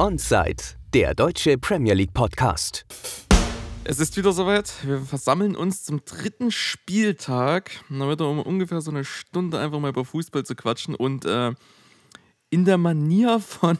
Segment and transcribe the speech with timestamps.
[0.00, 0.62] Onside,
[0.94, 2.86] der deutsche Premier League Podcast.
[3.82, 4.72] Es ist wieder soweit.
[4.84, 7.72] Wir versammeln uns zum dritten Spieltag.
[7.90, 11.52] Da wird um ungefähr so eine Stunde einfach mal über Fußball zu quatschen und äh,
[12.48, 13.76] in der Manier von,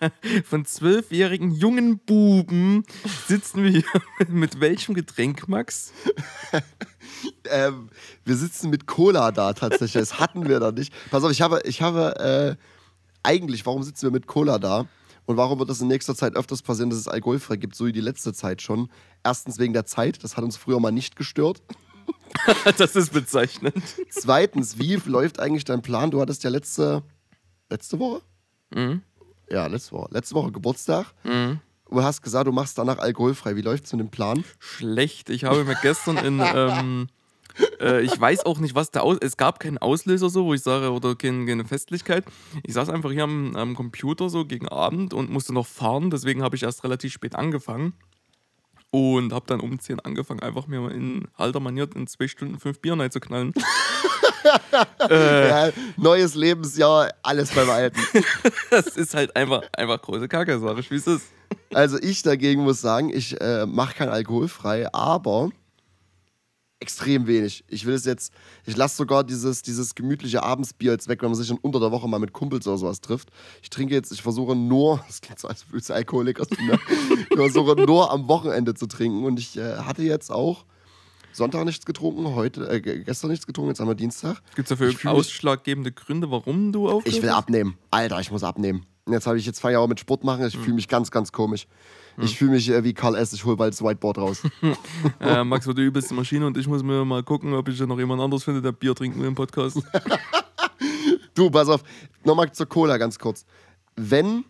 [0.44, 2.84] von zwölfjährigen jungen Buben
[3.26, 5.92] sitzen wir hier mit welchem Getränk, Max?
[7.44, 7.90] ähm,
[8.24, 9.92] wir sitzen mit Cola da tatsächlich.
[9.92, 10.94] Das hatten wir da nicht.
[11.10, 12.64] Pass auf, ich habe, ich habe äh,
[13.22, 14.88] eigentlich, warum sitzen wir mit Cola da?
[15.28, 17.92] Und warum wird das in nächster Zeit öfters passieren, dass es alkoholfrei gibt, so wie
[17.92, 18.90] die letzte Zeit schon?
[19.22, 21.60] Erstens wegen der Zeit, das hat uns früher mal nicht gestört.
[22.78, 23.82] das ist bezeichnend.
[24.08, 26.10] Zweitens, wie läuft eigentlich dein Plan?
[26.10, 27.02] Du hattest ja letzte,
[27.68, 28.22] letzte Woche?
[28.74, 29.02] Mhm.
[29.50, 30.08] Ja, letzte Woche.
[30.12, 31.08] Letzte Woche Geburtstag.
[31.24, 31.60] Mhm.
[31.90, 33.54] Du hast gesagt, du machst danach alkoholfrei.
[33.54, 34.44] Wie läuft es mit dem Plan?
[34.58, 35.28] Schlecht.
[35.28, 37.08] Ich habe mir gestern in ähm,
[37.80, 40.62] äh, ich weiß auch nicht, was der Aus Es gab keinen Auslöser so, wo ich
[40.62, 42.24] sage, oder keine, keine Festlichkeit.
[42.64, 46.42] Ich saß einfach hier am, am, Computer so gegen Abend und musste noch fahren, deswegen
[46.42, 47.94] habe ich erst relativ spät angefangen.
[48.90, 52.80] Und habe dann um 10 angefangen, einfach mir in alter Manier in zwei Stunden fünf
[52.80, 53.52] Bier reinzuknallen.
[55.10, 58.00] äh, ja, neues Lebensjahr, alles beim Alten.
[58.70, 61.26] das ist halt einfach, einfach große Kacke, sag ich, wie es ist.
[61.74, 65.50] Also ich dagegen muss sagen, ich äh, mache kein Alkohol frei, aber
[66.80, 67.64] extrem wenig.
[67.68, 68.32] Ich will es jetzt,
[68.64, 71.90] ich lasse sogar dieses, dieses gemütliche Abendsbier jetzt weg, wenn man sich dann unter der
[71.90, 73.30] Woche mal mit Kumpels oder sowas trifft.
[73.62, 76.78] Ich trinke jetzt, ich versuche nur, das klingt so, als ich Alkoholiker ne?
[77.30, 80.64] ich versuche nur am Wochenende zu trinken und ich äh, hatte jetzt auch
[81.32, 84.42] Sonntag nichts getrunken, heute, äh, gestern nichts getrunken, jetzt haben wir Dienstag.
[84.54, 87.16] Gibt es dafür ausschlaggebende Gründe, warum du aufhörst?
[87.16, 87.76] Ich will abnehmen.
[87.90, 88.86] Alter, ich muss abnehmen.
[89.10, 90.62] Jetzt habe ich jetzt Feierabend mit Sport machen, ich mhm.
[90.62, 91.66] fühle mich ganz, ganz komisch.
[92.20, 94.42] Ich fühle mich äh, wie Karl S., ich hole bald das Whiteboard raus.
[95.20, 97.98] äh, Max wird die übelste Maschine und ich muss mir mal gucken, ob ich noch
[97.98, 99.80] jemand anderes finde, der Bier trinken will im Podcast.
[101.34, 101.84] du, pass auf,
[102.24, 103.44] nochmal zur Cola ganz kurz.
[103.94, 104.44] Wenn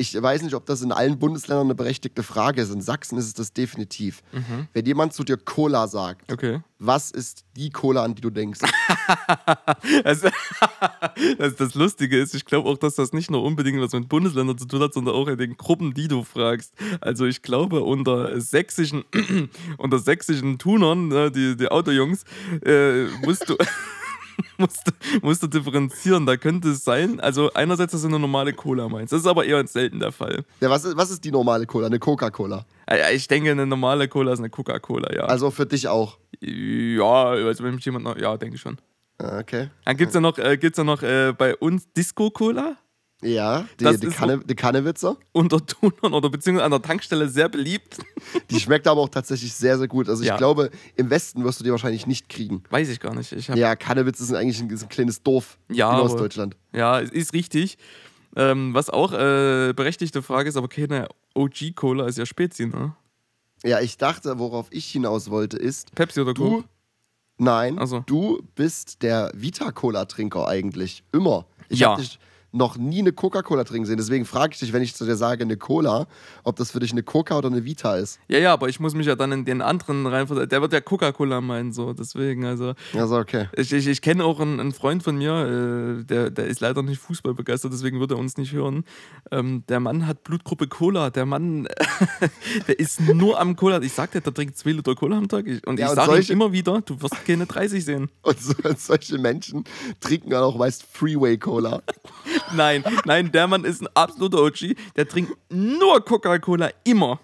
[0.00, 2.72] ich weiß nicht, ob das in allen Bundesländern eine berechtigte Frage ist.
[2.72, 4.22] In Sachsen ist es das definitiv.
[4.32, 4.66] Mhm.
[4.72, 6.62] Wenn jemand zu dir Cola sagt, okay.
[6.78, 8.60] was ist die Cola, an die du denkst?
[10.04, 10.22] das,
[11.38, 14.56] das, das, Lustige ist, ich glaube auch, dass das nicht nur unbedingt was mit Bundesländern
[14.56, 16.72] zu tun hat, sondern auch in den Gruppen, die du fragst.
[17.02, 19.04] Also ich glaube, unter sächsischen,
[19.76, 22.24] unter sächsischen Tunern, ne, die, die Autojungs,
[22.64, 23.56] äh, musst du.
[24.58, 24.92] musst, du,
[25.22, 26.26] musst du differenzieren.
[26.26, 29.12] Da könnte es sein, also einerseits, dass du eine normale Cola meinst.
[29.12, 30.44] Das ist aber eher selten der Fall.
[30.60, 31.86] Ja, was ist, was ist die normale Cola?
[31.86, 32.64] Eine Coca-Cola?
[33.12, 35.24] Ich denke, eine normale Cola ist eine Coca-Cola, ja.
[35.24, 36.18] Also für dich auch?
[36.40, 38.78] Ja, also wenn mich jemand noch, ja, denke ich schon.
[39.18, 39.68] Ah, okay.
[39.84, 42.76] Dann gibt es ja noch, äh, gibt's ja noch äh, bei uns Disco-Cola.
[43.22, 45.16] Ja, die, die, Kanne, die Kannewitzer.
[45.32, 47.98] Unter Tunern oder beziehungsweise an der Tankstelle sehr beliebt.
[48.50, 50.08] Die schmeckt aber auch tatsächlich sehr, sehr gut.
[50.08, 50.36] Also ich ja.
[50.36, 52.62] glaube, im Westen wirst du die wahrscheinlich nicht kriegen.
[52.70, 53.32] Weiß ich gar nicht.
[53.32, 56.56] Ich ja, Kannewitze sind eigentlich ein, ein kleines Dorf ja, in Ostdeutschland.
[56.72, 57.76] Ja, ist richtig.
[58.36, 62.94] Ähm, was auch äh, berechtigte Frage ist, aber keine OG-Cola ist ja Spezi, ne?
[63.64, 65.94] Ja, ich dachte, worauf ich hinaus wollte, ist.
[65.94, 66.64] Pepsi oder Coke?
[67.36, 68.02] Nein, so.
[68.06, 71.02] du bist der Vita-Cola-Trinker eigentlich.
[71.12, 71.46] Immer.
[71.68, 71.90] Ich ja.
[71.90, 72.18] habe dich
[72.52, 73.96] noch nie eine Coca-Cola trinken sehen.
[73.96, 76.06] Deswegen frage ich dich, wenn ich zu dir sage, eine Cola,
[76.44, 78.18] ob das für dich eine Coca oder eine Vita ist.
[78.28, 80.48] Ja, ja, aber ich muss mich ja dann in den anderen reinversetzen.
[80.48, 81.92] Der wird ja Coca-Cola meinen, so.
[81.92, 82.74] Deswegen, also.
[82.94, 83.48] Also, okay.
[83.56, 86.82] Ich, ich, ich kenne auch einen, einen, Freund von mir, äh, der, der ist leider
[86.82, 88.84] nicht Fußball begeistert, deswegen wird er uns nicht hören.
[89.30, 91.10] Ähm, der Mann hat Blutgruppe Cola.
[91.10, 91.68] Der Mann,
[92.68, 93.80] der ist nur am Cola.
[93.80, 95.46] Ich sagte, der trinkt zwei Liter Cola am Tag.
[95.66, 98.10] Und ja, ich sage ihm immer wieder, du wirst keine 30 sehen.
[98.22, 99.64] Und, so, und solche Menschen
[99.98, 101.82] trinken dann auch meist Freeway Cola.
[102.54, 104.76] Nein, nein, der Mann ist ein absoluter OG.
[104.96, 107.20] Der trinkt nur Coca-Cola immer.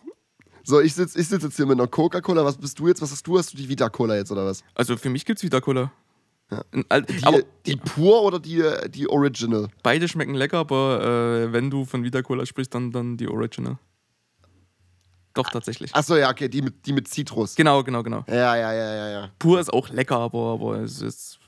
[0.62, 2.44] So, ich sitze ich sitz jetzt hier mit einer Coca-Cola.
[2.44, 3.02] Was bist du jetzt?
[3.02, 3.38] Was hast du?
[3.38, 4.62] Hast du die Vita-Cola jetzt oder was?
[4.74, 5.92] Also für mich gibt es Vita-Cola.
[6.50, 6.62] Ja.
[6.72, 9.68] Die, aber, die pur oder die, die Original?
[9.82, 11.02] Beide schmecken lecker, aber
[11.48, 13.78] äh, wenn du von Vita-Cola sprichst, dann, dann die Original.
[15.34, 15.94] Doch, tatsächlich.
[15.94, 17.54] Achso, ja, okay, die mit, die mit Zitrus.
[17.56, 18.24] Genau, genau, genau.
[18.26, 19.30] Ja, ja, ja, ja, ja.
[19.38, 21.38] Pur ist auch lecker, aber, aber es ist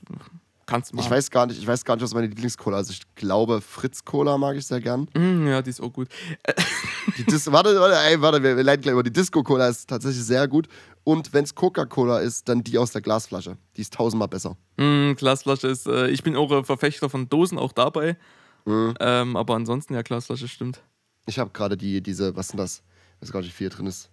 [0.69, 1.01] Kannst mal.
[1.01, 2.91] Ich weiß gar nicht, ich weiß gar nicht, was meine Lieblingscola ist.
[2.91, 5.09] Ich glaube, Fritz Cola mag ich sehr gern.
[5.17, 6.09] Mm, ja, die ist auch gut.
[7.17, 9.03] die Dis warte, warte, ey, warte, wir, wir leiten gleich über.
[9.03, 10.69] Die Disco Cola ist tatsächlich sehr gut.
[11.05, 13.57] Und wenn es Coca-Cola ist, dann die aus der Glasflasche.
[13.79, 14.59] Die ist tausendmal besser.
[14.77, 18.19] Mm, Glasflasche ist, äh, ich bin auch ein Verfechter von Dosen, auch dabei.
[18.67, 18.93] Mhm.
[19.01, 20.83] Ähm, aber ansonsten, ja, Glasflasche stimmt.
[21.25, 22.83] Ich habe gerade die, diese, was sind das?
[23.17, 24.11] Ich weiß gar nicht, wie viel drin ist.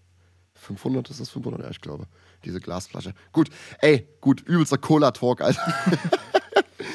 [0.53, 1.63] 500 ist das 500?
[1.63, 2.07] Ja, ich glaube.
[2.45, 3.13] Diese Glasflasche.
[3.31, 3.49] Gut,
[3.79, 5.73] ey, gut, übelster Cola-Talk, Alter.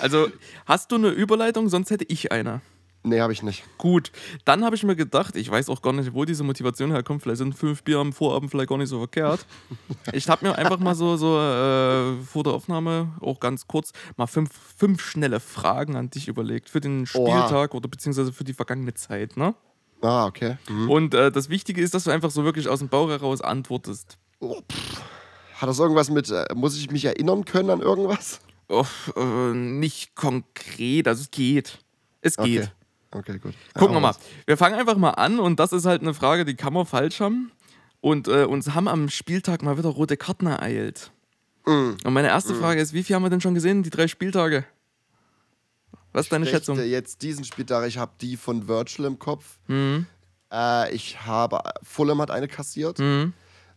[0.01, 0.29] Also,
[0.65, 1.69] hast du eine Überleitung?
[1.69, 2.63] Sonst hätte ich eine.
[3.03, 3.65] Nee, habe ich nicht.
[3.79, 4.13] Gut,
[4.45, 7.23] dann habe ich mir gedacht, ich weiß auch gar nicht, wo diese Motivation herkommt.
[7.23, 9.47] Vielleicht sind fünf Bier am Vorabend vielleicht gar nicht so verkehrt.
[10.13, 14.27] Ich habe mir einfach mal so, so äh, vor der Aufnahme, auch ganz kurz, mal
[14.27, 17.77] fünf, fünf schnelle Fragen an dich überlegt für den Spieltag Oha.
[17.77, 19.55] oder beziehungsweise für die vergangene Zeit, ne?
[20.03, 20.57] Ah, okay.
[20.69, 20.91] Mhm.
[20.91, 24.19] Und äh, das Wichtige ist, dass du einfach so wirklich aus dem Bauch heraus antwortest.
[24.41, 25.03] Oh, pff.
[25.61, 28.41] Hat das irgendwas mit, äh, muss ich mich erinnern können an irgendwas?
[28.71, 31.79] Oh, äh, nicht konkret, also es geht.
[32.23, 32.63] Es geht.
[32.63, 32.71] Okay.
[33.13, 33.55] Okay, gut.
[33.75, 34.15] Gucken wir mal.
[34.47, 37.21] Wir fangen einfach mal an und das ist halt eine Frage, die kann man falsch
[37.21, 37.51] haben.
[38.01, 41.11] Und äh, uns haben am Spieltag mal wieder rote Karten ereilt.
[41.67, 41.97] Mm.
[42.05, 44.65] Und meine erste Frage ist, wie viel haben wir denn schon gesehen, die drei Spieltage?
[46.13, 46.79] Was ist deine Ich Schätzung?
[46.83, 49.59] jetzt diesen Spieltag, ich habe die von Virtual im Kopf.
[49.67, 50.07] Mhm.
[50.51, 52.99] Äh, ich habe, Fulham hat eine kassiert.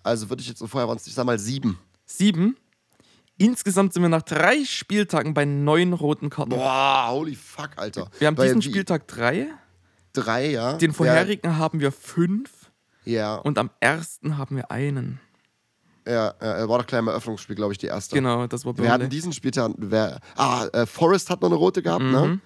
[0.04, 0.10] Mhm.
[0.10, 1.80] Also würde ich jetzt so vorher waren es, ich sag mal sieben.
[2.06, 2.58] Sieben.
[3.38, 6.52] Insgesamt sind wir nach drei Spieltagen bei neun roten Karten.
[6.52, 8.10] Boah, holy fuck, Alter.
[8.20, 9.48] Wir haben Weil diesen Spieltag drei,
[10.14, 10.74] drei, ja.
[10.74, 12.72] den vorherigen haben wir fünf
[13.06, 15.20] Ja, und am ersten haben wir einen.
[16.08, 18.16] ja, ja, ja war doch gleich im Eröffnungsspiel, glaube ich, die erste.
[18.16, 19.10] Genau, das war Wir hatten Burnley.
[19.10, 22.40] diesen Spieltag, wer, ah, äh, Forrest hat noch eine rote gehabt, ne?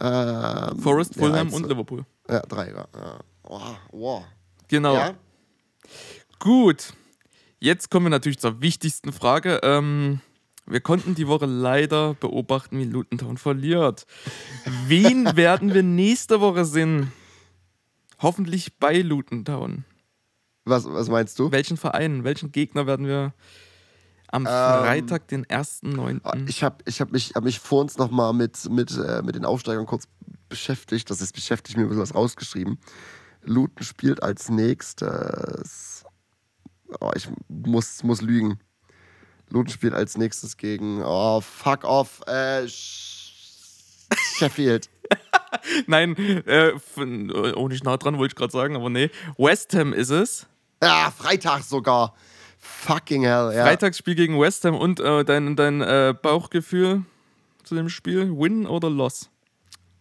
[0.00, 2.04] Ähm, Forest, ja, Fulham eins- und Liverpool.
[2.28, 2.86] Ja, drei, ja.
[2.92, 3.20] ja.
[3.44, 4.24] Wow, wow.
[4.66, 4.94] Genau.
[4.94, 5.14] Ja?
[6.42, 6.94] Gut.
[7.60, 9.60] Jetzt kommen wir natürlich zur wichtigsten Frage.
[9.62, 10.18] Ähm,
[10.66, 14.06] wir konnten die Woche leider beobachten, wie Luton Town verliert.
[14.88, 17.12] Wen werden wir nächste Woche sehen?
[18.18, 19.84] Hoffentlich bei Luton Town.
[20.64, 21.52] Was, was meinst du?
[21.52, 23.34] Welchen Verein, welchen Gegner werden wir
[24.26, 26.22] am Freitag, den 1.9.
[26.24, 29.36] Ah, Ich habe ich hab mich, hab mich vor uns nochmal mit, mit, äh, mit
[29.36, 30.08] den Aufsteigern kurz
[30.48, 31.08] beschäftigt.
[31.08, 32.78] Das ist beschäftigt, mir ein bisschen was rausgeschrieben.
[33.44, 36.01] Luton spielt als nächstes.
[37.00, 38.58] Oh, ich muss, muss lügen.
[39.50, 41.02] Luton spielt als nächstes gegen.
[41.04, 42.20] Oh, fuck off.
[42.26, 43.32] Äh, Sh-
[44.36, 44.88] Sheffield.
[45.86, 46.16] Nein,
[46.46, 46.72] äh,
[47.54, 49.10] oh, nicht nah dran, wollte ich gerade sagen, aber nee.
[49.36, 50.46] West Ham ist es.
[50.82, 52.14] Ja, Freitag sogar.
[52.58, 53.64] Fucking hell, ja.
[53.64, 57.04] Freitagsspiel gegen West Ham und äh, dein, dein äh, Bauchgefühl
[57.64, 58.30] zu dem Spiel?
[58.36, 59.28] Win oder Loss?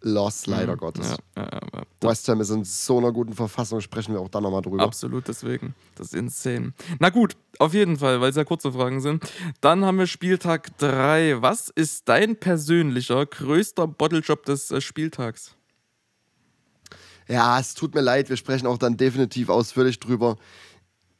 [0.01, 1.17] Loss, leider Gottes.
[1.35, 4.44] Ja, ja, ja, West Ham ist in so einer guten Verfassung, sprechen wir auch dann
[4.44, 4.83] nochmal drüber.
[4.83, 5.75] absolut, deswegen.
[5.95, 6.74] Das ist insane.
[7.00, 9.24] Na gut, auf jeden Fall, weil es ja kurze Fragen sind.
[9.62, 11.42] Dann haben wir Spieltag 3.
[11.42, 15.56] Was ist dein persönlicher größter Bottlejob des äh, Spieltags?
[17.27, 20.38] Ja, es tut mir leid, wir sprechen auch dann definitiv ausführlich drüber.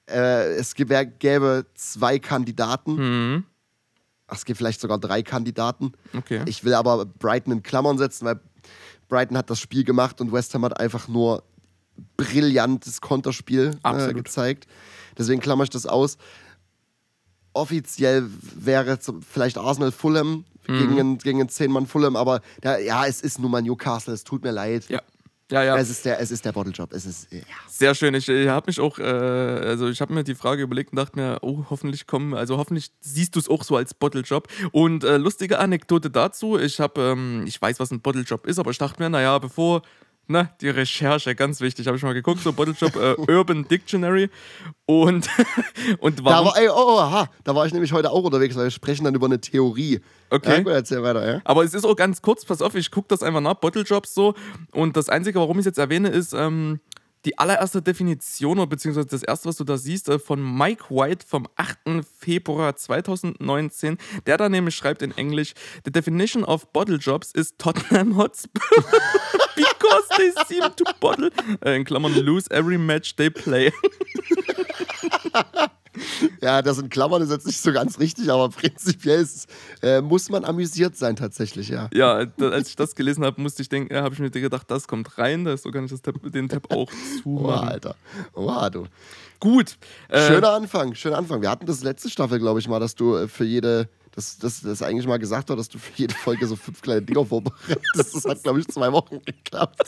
[0.10, 2.96] Äh, es gäbe, gäbe zwei Kandidaten.
[2.96, 3.46] Mhm.
[4.28, 5.92] Ach, es gibt vielleicht sogar drei Kandidaten.
[6.16, 6.42] Okay.
[6.46, 8.40] Ich will aber Brighton in Klammern setzen, weil
[9.12, 11.44] Brighton hat das Spiel gemacht und West Ham hat einfach nur
[12.16, 14.68] brillantes Konterspiel äh, gezeigt.
[15.18, 16.18] Deswegen klammer ich das aus.
[17.54, 20.78] Offiziell wäre zum- vielleicht Arsenal Fulham Mhm.
[20.78, 24.24] gegen einen, gegen einen 10-Mann Fulham, aber da, ja, es ist nun mal Newcastle, es
[24.24, 24.88] tut mir leid.
[24.90, 25.02] ja.
[25.52, 25.78] Ja, ja.
[25.78, 26.94] Es ist der, es ist der Bottlejob.
[26.94, 27.42] Es ist, ja.
[27.68, 28.14] Sehr schön.
[28.14, 31.20] Ich, ich habe mich auch, äh, also ich habe mir die Frage überlegt und dachte
[31.20, 34.48] mir, oh, hoffentlich kommen, also hoffentlich siehst du es auch so als Bottlejob.
[34.72, 38.72] Und äh, lustige Anekdote dazu, ich habe, ähm, ich weiß, was ein Bottlejob ist, aber
[38.72, 39.82] ich dachte mir, naja, bevor,
[40.32, 44.30] ne, die Recherche, ganz wichtig, habe ich mal geguckt, so Bottlejob äh, Urban Dictionary
[44.86, 45.30] und,
[46.00, 48.66] und Da warum, war, ey, oh, aha, da war ich nämlich heute auch unterwegs, weil
[48.66, 50.00] wir sprechen dann über eine Theorie.
[50.30, 50.58] Okay.
[50.58, 51.42] Ja, gut, erzähl weiter, ja.
[51.44, 54.34] Aber es ist auch ganz kurz, pass auf, ich gucke das einfach nach, Bottlejobs so.
[54.72, 56.80] Und das Einzige, warum ich es jetzt erwähne, ist ähm,
[57.26, 61.26] die allererste Definition, oder beziehungsweise das erste, was du da siehst, äh, von Mike White
[61.28, 62.04] vom 8.
[62.20, 63.98] Februar 2019.
[64.26, 65.54] Der da nämlich schreibt in Englisch:
[65.86, 68.62] The definition of bottle jobs is Tottenham Hotspur.
[69.56, 71.30] Because they seem to bottle,
[71.64, 73.72] äh, in Klammern, lose every match they play.
[76.42, 79.48] Ja, das in Klammern ist jetzt nicht so ganz richtig, aber prinzipiell ist,
[79.84, 81.88] äh, muss man amüsiert sein tatsächlich, ja.
[81.94, 84.88] Ja, als ich das gelesen habe, musste ich denken, ja, habe ich mir gedacht, das
[84.88, 87.68] kommt rein, da ist so kann ich das Tab, den Tab auch Oha, zumachen.
[87.70, 87.96] Alter.
[88.34, 88.86] Oha, du.
[89.40, 89.78] Gut.
[90.10, 91.42] Äh, Schöner Anfang, schöner Anfang.
[91.42, 94.62] Wir hatten das letzte Staffel, glaube ich, mal, dass du äh, für jede, das, das,
[94.62, 98.16] das eigentlich mal gesagt hast, dass du für jede Folge so fünf kleine Dinger vorbereitest.
[98.16, 99.82] Das hat, glaube ich, zwei Wochen geklappt.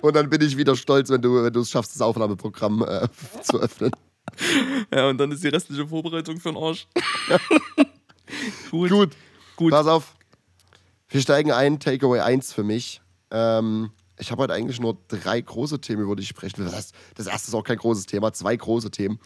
[0.00, 3.08] Und dann bin ich wieder stolz, wenn du, wenn du es schaffst, das Aufnahmeprogramm äh,
[3.42, 3.92] zu öffnen.
[4.94, 6.86] Ja, und dann ist die restliche Vorbereitung für den Arsch.
[8.70, 8.90] Gut.
[8.90, 9.16] Gut.
[9.56, 9.72] Gut.
[9.72, 10.14] Pass auf.
[11.08, 11.80] Wir steigen ein.
[11.80, 13.00] Takeaway 1 für mich.
[13.30, 16.70] Ähm, ich habe heute eigentlich nur drei große Themen, über die ich sprechen will.
[16.70, 19.18] Das, das erste ist auch kein großes Thema, zwei große Themen.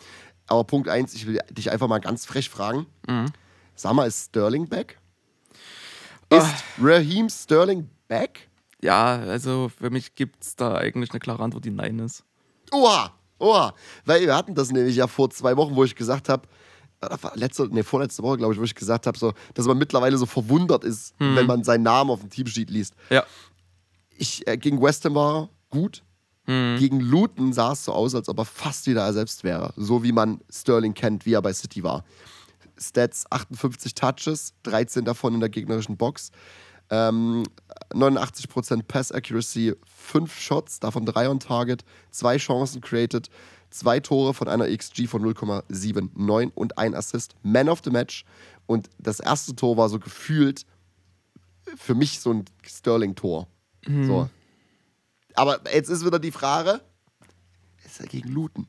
[0.46, 2.86] Aber Punkt 1, ich will dich einfach mal ganz frech fragen.
[3.08, 3.26] Mhm.
[3.74, 4.98] Sag mal, ist Sterling back?
[6.30, 8.48] Ist Raheem Sterling back?
[8.82, 12.24] Ja, also für mich gibt es da eigentlich eine klare Antwort, die Nein ist.
[12.72, 13.74] Oha, oha.
[14.04, 16.48] Weil wir hatten das nämlich ja vor zwei Wochen, wo ich gesagt habe,
[17.34, 20.26] letzte, nee, vorletzte Woche, glaube ich, wo ich gesagt habe, so, dass man mittlerweile so
[20.26, 22.94] verwundert ist, wenn man seinen Namen auf dem Teamsheet liest.
[23.10, 23.24] Ja.
[24.16, 26.02] ich, äh, gegen West Ham war gut.
[26.46, 29.72] Gegen Luton sah es so aus, als ob er fast wieder er selbst wäre.
[29.76, 32.04] So wie man Sterling kennt, wie er bei City war.
[32.78, 36.32] Stats 58 Touches, 13 davon in der gegnerischen Box.
[36.94, 37.44] Ähm,
[37.92, 43.28] 89% Pass Accuracy, 5 Shots, davon 3 on Target, 2 Chancen created,
[43.70, 47.34] 2 Tore von einer XG von 0,79 und ein Assist.
[47.42, 48.24] Man of the Match.
[48.66, 50.64] Und das erste Tor war so gefühlt
[51.76, 53.48] für mich so ein Sterling-Tor.
[53.86, 54.28] So.
[55.34, 56.80] Aber jetzt ist wieder die Frage:
[57.84, 58.66] Ist er gegen Luton?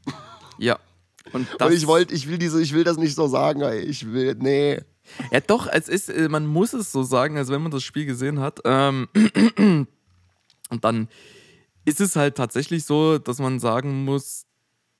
[0.58, 0.79] Ja.
[1.32, 3.79] Und, Und ich wollte, ich will diese, ich will das nicht so sagen, ey.
[3.79, 4.79] ich will, nee.
[5.31, 8.05] Ja, doch, es ist, äh, man muss es so sagen, also wenn man das Spiel
[8.05, 8.59] gesehen hat.
[8.65, 9.07] Ähm,
[10.69, 11.07] und dann
[11.85, 14.45] ist es halt tatsächlich so, dass man sagen muss,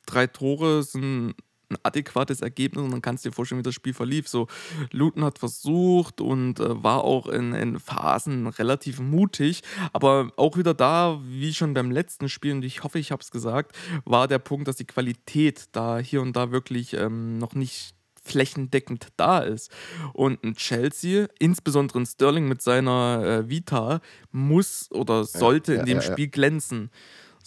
[0.05, 1.35] drei Tore sind
[1.69, 4.27] ein adäquates Ergebnis und dann kannst du dir vorstellen, wie das Spiel verlief.
[4.27, 4.47] So,
[4.91, 10.74] Luton hat versucht und äh, war auch in, in Phasen relativ mutig, aber auch wieder
[10.74, 14.39] da, wie schon beim letzten Spiel, und ich hoffe, ich habe es gesagt, war der
[14.39, 17.94] Punkt, dass die Qualität da hier und da wirklich ähm, noch nicht
[18.25, 19.72] flächendeckend da ist.
[20.13, 24.01] Und ein Chelsea, insbesondere ein Sterling mit seiner äh, Vita,
[24.32, 26.12] muss oder sollte ja, in dem ja, ja.
[26.12, 26.89] Spiel glänzen.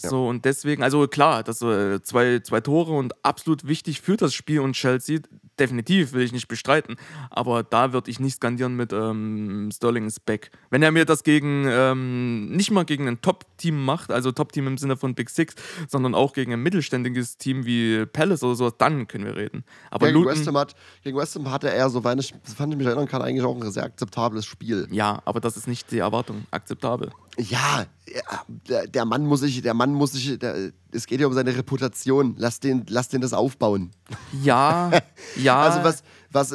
[0.01, 4.33] So, und deswegen, also klar, das äh, zwei, zwei Tore und absolut wichtig für das
[4.33, 5.19] Spiel und Chelsea,
[5.59, 6.95] definitiv, will ich nicht bestreiten.
[7.29, 10.51] Aber da würde ich nicht skandieren mit ähm, Sterling is back.
[10.69, 14.77] Wenn er mir das gegen, ähm, nicht mal gegen ein Top-Team macht, also Top-Team im
[14.77, 15.55] Sinne von Big Six,
[15.87, 19.63] sondern auch gegen ein mittelständiges Team wie Palace oder sowas, dann können wir reden.
[19.91, 22.77] Aber gegen Luton, West, Ham hat, gegen West Ham hatte er, soweit ich, soweit ich
[22.77, 24.87] mich erinnern kann, eigentlich auch ein sehr akzeptables Spiel.
[24.91, 26.45] ja, aber das ist nicht die Erwartung.
[26.51, 27.11] Akzeptabel.
[27.37, 27.85] Ja,
[28.65, 32.35] der Mann muss sich, der Mann muss sich, der, es geht ja um seine Reputation.
[32.37, 33.91] Lass den, lass den das aufbauen.
[34.41, 34.91] Ja,
[35.35, 35.61] ja.
[35.61, 36.53] Also was, was,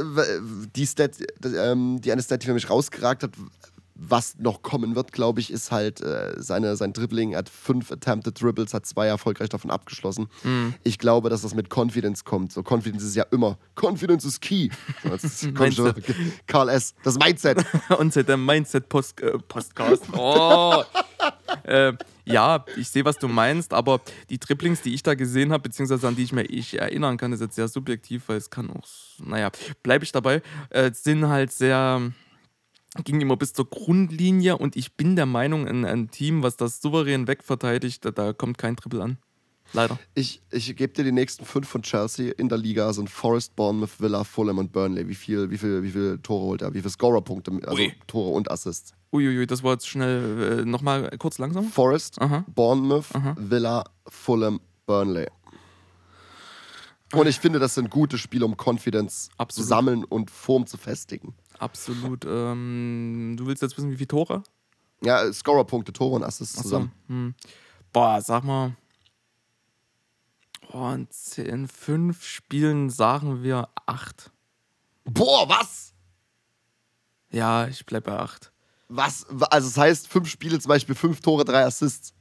[0.74, 1.12] die Stat,
[1.44, 3.32] ähm, die eine Stat, die für mich rausgeragt hat,
[3.96, 7.32] was noch kommen wird, glaube ich, ist halt äh, seine, sein Dribbling.
[7.32, 10.28] Er hat fünf Attempted Dribbles, hat zwei erfolgreich davon abgeschlossen.
[10.42, 10.74] Mhm.
[10.82, 12.52] Ich glaube, dass das mit Confidence kommt.
[12.52, 14.68] So, Confidence ist ja immer, Confidence ist key.
[15.22, 15.94] So, kommt schon,
[16.46, 17.64] Karl S., das Mindset.
[17.98, 20.04] Unser der Mindset Post, äh, Postcast.
[20.12, 20.82] Oh.
[21.64, 21.92] Äh,
[22.24, 26.08] ja, ich sehe, was du meinst, aber die Dribblings, die ich da gesehen habe, beziehungsweise
[26.08, 28.86] an die ich mir ich erinnern kann, ist jetzt sehr subjektiv, weil es kann auch,
[29.18, 29.50] naja,
[29.82, 32.12] bleibe ich dabei, äh, sind halt sehr
[33.02, 36.80] ging immer bis zur Grundlinie und ich bin der Meinung, ein, ein Team, was das
[36.80, 39.18] souverän wegverteidigt, da, da kommt kein Triple an.
[39.72, 39.98] Leider.
[40.14, 44.00] Ich, ich gebe dir die nächsten fünf von Chelsea in der Liga sind Forest, Bournemouth,
[44.00, 45.08] Villa, Fulham und Burnley.
[45.08, 46.74] Wie viel, wie viel, wie viel Tore holt er?
[46.74, 47.92] Wie viele Scorer-Punkte, also Ui.
[48.06, 48.94] Tore und Assists?
[49.14, 51.64] Uiuiui, das war jetzt schnell, äh, nochmal kurz langsam.
[51.68, 52.44] Forest, Aha.
[52.48, 53.06] Bournemouth,
[53.36, 55.28] Villa, Fulham, Burnley.
[57.12, 59.68] Und ich finde, das sind gute Spiele, um Confidence zu Absolut.
[59.68, 61.34] sammeln und Form zu festigen.
[61.60, 62.24] Absolut.
[62.26, 64.42] Ähm, du willst jetzt wissen, wie viele Tore?
[65.00, 66.62] Ja, Scorer-Punkte, Tore und Assists so.
[66.62, 66.92] zusammen.
[67.06, 67.34] Hm.
[67.92, 68.74] Boah, sag mal.
[70.72, 74.32] Oh, in, zehn- in fünf Spielen sagen wir acht.
[75.04, 75.92] Boah, was?
[77.30, 78.50] Ja, ich bleib bei acht.
[78.88, 79.26] Was?
[79.50, 82.12] Also, das heißt, fünf Spiele, zum Beispiel fünf Tore, drei Assists.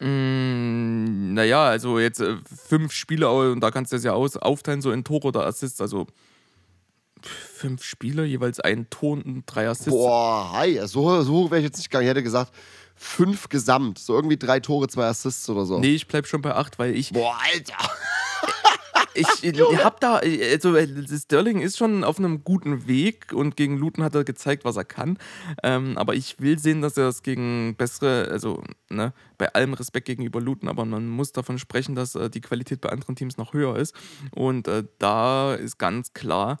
[0.00, 2.36] Mm, naja, also jetzt äh,
[2.68, 5.80] fünf Spiele und da kannst du das ja aus, aufteilen, so in Tore oder Assists.
[5.80, 6.06] Also
[7.22, 9.90] fünf Spiele, jeweils ein Tor und drei Assists.
[9.90, 12.06] Boah, hi, so, so hoch wäre ich jetzt nicht gegangen.
[12.06, 12.52] Ich hätte gesagt,
[12.96, 13.98] fünf gesamt.
[13.98, 15.78] So irgendwie drei Tore, zwei Assists oder so.
[15.78, 17.76] Nee, ich bleib schon bei acht, weil ich, Boah, Alter.
[19.14, 24.04] ich, hab da, also äh, Sterling ist schon auf einem guten Weg und gegen Luton
[24.04, 25.18] hat er gezeigt, was er kann.
[25.62, 30.06] Ähm, aber ich will sehen, dass er das gegen bessere, also ne, bei allem Respekt
[30.06, 33.52] gegenüber Luton, aber man muss davon sprechen, dass äh, die Qualität bei anderen Teams noch
[33.52, 33.94] höher ist.
[34.32, 36.58] Und äh, da ist ganz klar,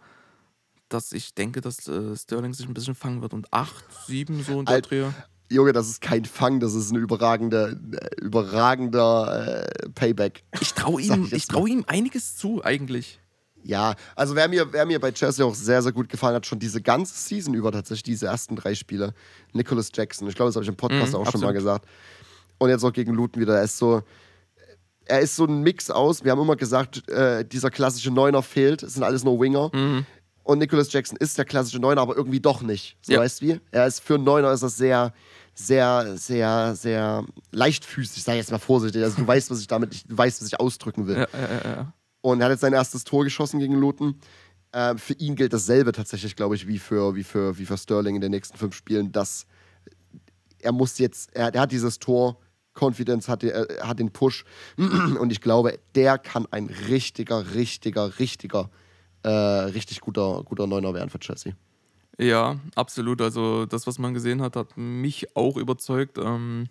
[0.88, 3.32] dass ich denke, dass äh, Sterling sich ein bisschen fangen wird.
[3.32, 5.06] Und 8, 7 so in der Dreh.
[5.50, 7.74] Junge, das ist kein Fang, das ist ein überragender, äh,
[8.20, 10.44] überragender äh, Payback.
[10.60, 13.18] Ich traue ihm, ich jetzt ich trau ihm einiges zu, eigentlich.
[13.62, 16.58] Ja, also wer mir, wer mir bei Chelsea auch sehr, sehr gut gefallen hat, schon
[16.58, 19.12] diese ganze Season über tatsächlich, diese ersten drei Spiele,
[19.52, 20.28] Nicholas Jackson.
[20.28, 21.54] Ich glaube, das habe ich im Podcast Mhm, auch schon mal absolut.
[21.54, 21.86] gesagt.
[22.58, 23.56] Und jetzt auch gegen Luton wieder.
[23.58, 24.02] Er ist so,
[25.04, 26.24] er ist so ein Mix aus.
[26.24, 28.82] Wir haben immer gesagt, äh, dieser klassische Neuner fehlt.
[28.82, 29.70] Es sind alles nur Winger.
[29.74, 30.06] Mhm.
[30.42, 32.96] Und Nicholas Jackson ist der klassische Neuner, aber irgendwie doch nicht.
[33.02, 33.20] So Ja.
[33.20, 33.60] weißt du wie?
[33.72, 35.12] Er ist für einen Neuner ist das sehr,
[35.66, 39.02] sehr, sehr, sehr leichtfüßig, sag ich jetzt mal vorsichtig.
[39.02, 41.16] Also du weißt, was ich damit, ich weiß, was ich ausdrücken will.
[41.16, 41.92] Ja, ja, ja.
[42.22, 44.16] Und er hat jetzt sein erstes Tor geschossen gegen Luton.
[44.72, 48.14] Ähm, für ihn gilt dasselbe tatsächlich, glaube ich, wie für, wie, für, wie für Sterling
[48.16, 49.46] in den nächsten fünf Spielen, dass
[50.58, 52.38] er muss jetzt, er, er hat dieses Tor,
[52.78, 54.44] Confidence hat, er hat den Push
[54.76, 58.70] und ich glaube, der kann ein richtiger, richtiger, richtiger,
[59.22, 61.54] äh, richtig guter, guter Neuner werden für Chelsea.
[62.20, 63.22] Ja, absolut.
[63.22, 66.18] Also das, was man gesehen hat, hat mich auch überzeugt.
[66.18, 66.68] Ähm,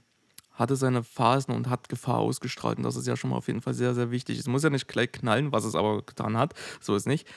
[0.54, 2.78] hatte seine Phasen und hat Gefahr ausgestrahlt.
[2.78, 4.38] Und das ist ja schon mal auf jeden Fall sehr, sehr wichtig.
[4.38, 6.54] Es muss ja nicht gleich knallen, was es aber getan hat.
[6.82, 7.28] So ist nicht.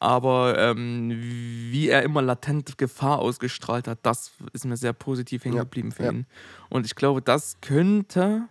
[0.00, 5.56] Aber ähm, wie er immer latent Gefahr ausgestrahlt hat, das ist mir sehr positiv hängen
[5.56, 6.10] Ja, geblieben für ja.
[6.10, 6.26] ihn.
[6.70, 8.48] Und ich glaube, das könnte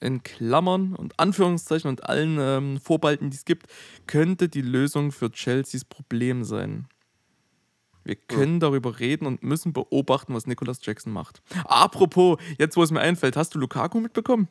[0.00, 3.66] in Klammern und Anführungszeichen und allen ähm, Vorbalten, die es gibt,
[4.06, 6.88] könnte die Lösung für Chelseas Problem sein.
[8.04, 11.42] Wir können darüber reden und müssen beobachten, was Nicolas Jackson macht.
[11.64, 14.48] Apropos, jetzt wo es mir einfällt, hast du Lukaku mitbekommen?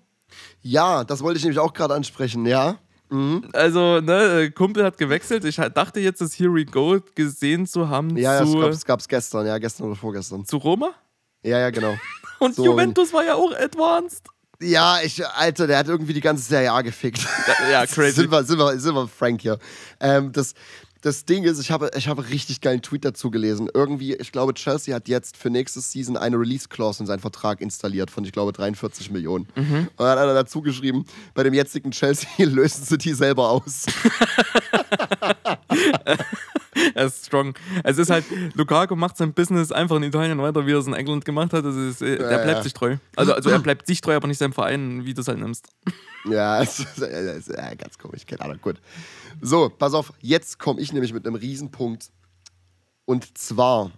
[0.61, 2.77] Ja, das wollte ich nämlich auch gerade ansprechen, ja.
[3.09, 3.49] Mhm.
[3.53, 5.43] Also, ne, Kumpel hat gewechselt.
[5.45, 8.69] Ich dachte jetzt, das Here We Go gesehen zu haben Ja, ja, es zu, gab
[8.69, 10.45] es gab's gestern, ja, gestern oder vorgestern.
[10.45, 10.91] zu Roma.
[11.43, 11.95] Ja, ja, genau.
[12.39, 14.27] Und So, Juventus war ja auch advanced.
[14.61, 17.25] Ja, ich, Alter, der hat irgendwie die ganze Serie A gefickt.
[17.71, 18.21] Ja, crazy.
[18.21, 19.57] sind, wir, sind, wir, sind wir frank hier.
[20.01, 20.53] Ähm, das,
[21.01, 23.69] das Ding ist, ich habe, ich habe richtig geilen Tweet dazu gelesen.
[23.73, 28.11] Irgendwie, ich glaube, Chelsea hat jetzt für nächste Season eine Release-Clause in seinen Vertrag installiert
[28.11, 29.47] von, ich glaube, 43 Millionen.
[29.55, 29.87] Mhm.
[29.95, 33.85] Und dann hat einer dazu geschrieben, bei dem jetzigen Chelsea lösen sie die selber aus.
[36.95, 37.55] Er ist strong.
[37.83, 40.93] Es ist halt, Lukaku macht sein Business einfach in Italien weiter, wie er es in
[40.93, 41.65] England gemacht hat.
[41.65, 42.97] Das ist, äh, der bleibt sich treu.
[43.15, 45.67] Also, also er bleibt sich treu, aber nicht seinem Verein, wie du es halt nimmst.
[46.25, 48.81] Ja, das ist, das ist ja, ganz komisch, keine Ahnung, gut.
[49.41, 52.11] So, pass auf, jetzt komme ich nämlich mit einem Riesenpunkt.
[53.05, 53.91] Und zwar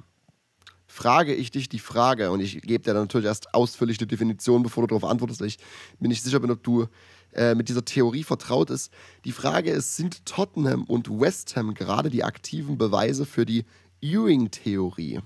[0.87, 4.63] frage ich dich die Frage, und ich gebe dir dann natürlich erst ausführlich die Definition,
[4.63, 5.57] bevor du darauf antwortest, weil ich
[5.99, 6.87] mir nicht sicher bin, ob du
[7.33, 8.91] äh, mit dieser Theorie vertraut ist.
[9.23, 13.65] Die Frage ist, sind Tottenham und West Ham gerade die aktiven Beweise für die
[14.01, 15.21] Ewing-Theorie?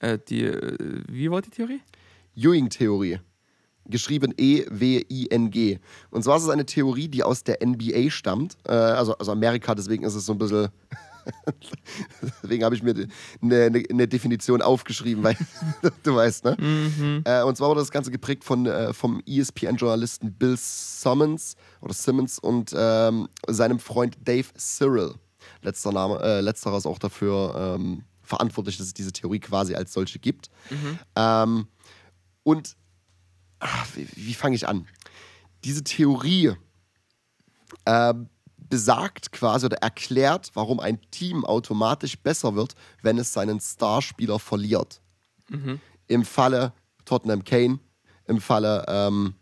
[0.00, 1.80] Äh, die, äh, wie war die Theorie?
[2.36, 3.20] Ewing-Theorie.
[3.88, 5.78] Geschrieben E-W-I-N-G.
[6.10, 8.56] Und zwar ist es eine Theorie, die aus der NBA stammt.
[8.66, 10.68] Äh, also, also Amerika, deswegen ist es so ein bisschen.
[12.42, 12.94] deswegen habe ich mir
[13.42, 15.36] eine, eine, eine Definition aufgeschrieben, weil
[16.02, 17.22] du weißt, ne?
[17.24, 22.38] Äh, und zwar wurde das Ganze geprägt von, äh, vom ESPN-Journalisten Bill Simmons oder Simmons
[22.38, 25.14] und ähm, seinem Freund Dave Cyril.
[25.62, 29.92] Letzter Name, äh, letzterer ist auch dafür ähm, verantwortlich, dass es diese Theorie quasi als
[29.92, 30.50] solche gibt.
[31.14, 31.66] Ähm,
[32.42, 32.76] und
[33.58, 34.86] ach, wie, wie fange ich an?
[35.64, 36.52] Diese Theorie
[37.86, 38.28] ähm,
[38.58, 45.00] besagt quasi oder erklärt, warum ein Team automatisch besser wird, wenn es seinen Starspieler verliert.
[46.08, 46.72] Im Falle
[47.04, 47.78] Tottenham Kane,
[48.26, 49.34] im Falle ähm,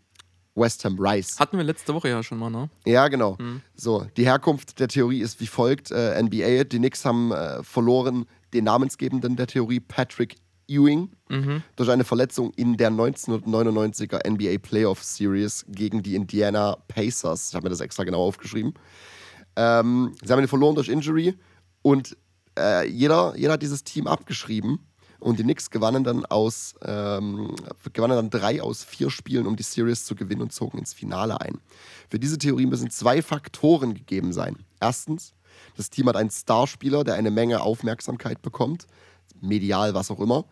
[0.55, 1.39] West Ham Rice.
[1.39, 2.69] Hatten wir letzte Woche ja schon mal, ne?
[2.85, 3.37] Ja, genau.
[3.75, 8.25] So, die Herkunft der Theorie ist wie folgt: äh, NBA, die Knicks haben äh, verloren
[8.53, 10.37] den Namensgebenden der Theorie, Patrick
[10.67, 11.09] Ewing,
[11.75, 17.49] durch eine Verletzung in der 1999er NBA Playoff Series gegen die Indiana Pacers.
[17.49, 18.73] Ich habe mir das extra genau aufgeschrieben.
[19.55, 21.35] Ähm, sie haben ihn verloren durch Injury
[21.81, 22.17] und
[22.57, 24.79] äh, jeder, jeder hat dieses Team abgeschrieben.
[25.19, 27.55] Und die Knicks gewannen dann aus ähm,
[27.93, 31.39] gewannen dann drei aus vier Spielen, um die Series zu gewinnen und zogen ins Finale
[31.41, 31.59] ein.
[32.09, 34.57] Für diese Theorie müssen zwei Faktoren gegeben sein.
[34.79, 35.33] Erstens,
[35.77, 38.87] das Team hat einen Starspieler, der eine Menge Aufmerksamkeit bekommt,
[39.41, 40.45] medial, was auch immer.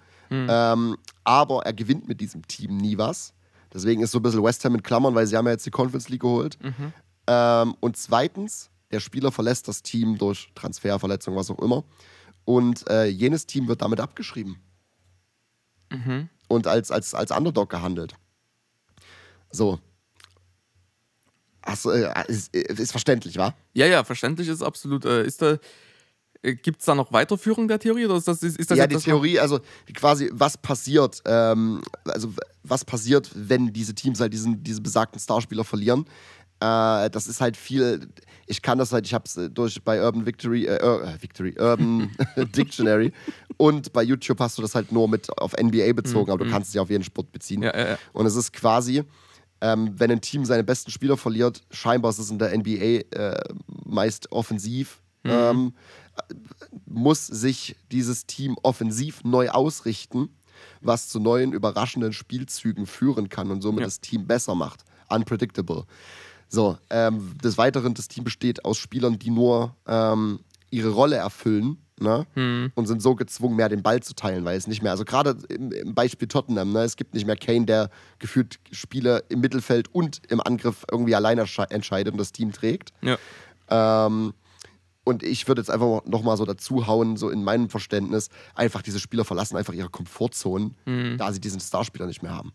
[0.50, 3.34] Ähm, aber er gewinnt mit diesem Team nie was.
[3.74, 5.72] Deswegen ist so ein bisschen West Ham in Klammern, weil sie haben ja jetzt die
[5.72, 6.58] Conference League geholt.
[7.28, 11.84] Ähm, und zweitens, der Spieler verlässt das Team durch Transfer, Verletzung, was auch immer.
[12.46, 14.58] Und äh, jenes Team wird damit abgeschrieben.
[16.48, 18.16] Und als, als, als Underdog gehandelt.
[19.52, 19.80] So.
[21.84, 23.54] Du, äh, ist, ist verständlich, wa?
[23.74, 25.06] Ja, ja, verständlich ist absolut.
[25.06, 25.58] Äh, ist da,
[26.44, 29.40] gibt es da noch Weiterführung der Theorie oder ist das, ist, das ja, die Theorie,
[29.40, 29.60] also
[29.94, 35.64] quasi, was passiert, ähm, also was passiert, wenn diese Teams halt diesen, diese besagten Starspieler
[35.64, 36.06] verlieren.
[36.60, 38.10] Äh, das ist halt viel,
[38.46, 42.12] ich kann das halt, ich habe es durch bei Urban Victory, äh, äh, Victory, Urban
[42.56, 43.14] Dictionary
[43.58, 46.70] und bei YouTube hast du das halt nur mit auf NBA bezogen, aber du kannst
[46.70, 47.60] es ja auf jeden Sport beziehen.
[47.62, 47.98] Mhm, Ja, ja.
[48.12, 49.04] Und es ist quasi,
[49.62, 53.40] ähm, wenn ein Team seine besten Spieler verliert, scheinbar ist es in der NBA äh,
[53.86, 55.74] meist offensiv, ähm,
[56.86, 60.30] muss sich dieses Team offensiv neu ausrichten,
[60.82, 63.86] was zu neuen überraschenden Spielzügen führen kann und somit Ja.
[63.88, 64.84] das Team besser macht.
[65.10, 65.86] Unpredictable.
[66.48, 71.78] So, ähm, des Weiteren, das Team besteht aus Spielern, die nur ähm, ihre Rolle erfüllen
[72.00, 72.26] ne?
[72.76, 75.36] und sind so gezwungen, mehr den Ball zu teilen, weil es nicht mehr, also gerade
[75.50, 76.82] im, im Beispiel Tottenham, ne?
[76.84, 81.46] es gibt nicht mehr Kane, der gefühlt Spiele im Mittelfeld und im Angriff irgendwie alleine
[81.46, 82.94] sche- entscheidet und das Team trägt.
[83.02, 83.18] Ja.
[83.70, 84.34] Ähm,
[85.04, 89.00] und ich würde jetzt einfach nochmal so dazu hauen, so in meinem Verständnis, einfach diese
[89.00, 90.76] Spieler verlassen einfach ihre Komfortzonen,
[91.18, 92.54] da sie diesen Starspieler nicht mehr haben.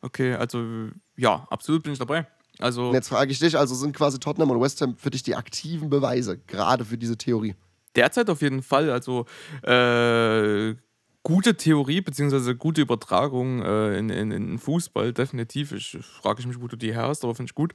[0.00, 2.26] Okay, also ja, absolut bin ich dabei.
[2.58, 5.22] Also Und jetzt frage ich dich, also sind quasi Tottenham und West Ham für dich
[5.22, 7.54] die aktiven Beweise, gerade für diese Theorie?
[7.98, 8.90] derzeit auf jeden Fall.
[8.90, 9.26] Also
[9.62, 10.74] äh,
[11.22, 15.72] gute Theorie beziehungsweise gute Übertragung äh, in, in, in Fußball, definitiv.
[15.72, 17.74] Ich frage ich mich, wo du die her hast, aber finde ich gut.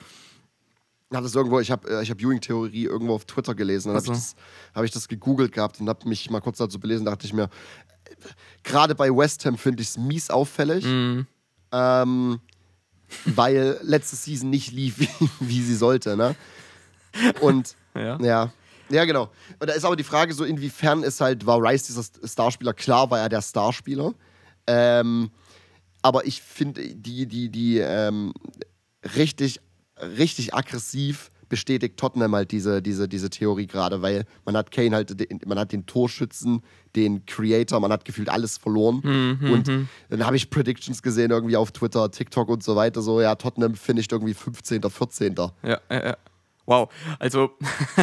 [1.13, 3.89] Hat es irgendwo, ich habe äh, ich hab Ewing-Theorie irgendwo auf Twitter gelesen.
[3.89, 4.35] Dann habe Ach ich, das-
[4.73, 7.05] hab ich das gegoogelt gehabt und habe mich mal kurz dazu belesen.
[7.05, 7.49] dachte ich mir, äh,
[8.63, 11.27] gerade bei West Ham finde ich es mies auffällig, Mhm.
[11.71, 12.39] ähm,
[13.25, 16.17] weil letzte Season nicht lief, wie, wie sie sollte.
[16.17, 16.35] Ne?
[17.41, 18.17] Und Ja.
[18.19, 18.51] ja.
[18.89, 19.29] Ja, genau.
[19.59, 22.73] Und da ist aber die Frage so, inwiefern ist halt, war Rice dieser Starspieler?
[22.73, 24.13] Klar war er der Starspieler.
[24.67, 25.31] Ähm,
[26.01, 28.33] aber ich finde, die, die, die ähm,
[29.15, 29.61] richtig,
[30.17, 35.15] richtig aggressiv bestätigt Tottenham halt diese, diese, diese Theorie gerade, weil man hat Kane halt,
[35.45, 36.63] man hat den Torschützen,
[36.95, 39.01] den Creator, man hat gefühlt alles verloren.
[39.41, 43.35] und dann habe ich Predictions gesehen, irgendwie auf Twitter, TikTok und so weiter, so, ja,
[43.35, 45.35] Tottenham finisht irgendwie 15., 14.
[45.35, 46.17] Ja, ja, ja.
[46.65, 46.89] Wow,
[47.19, 47.51] also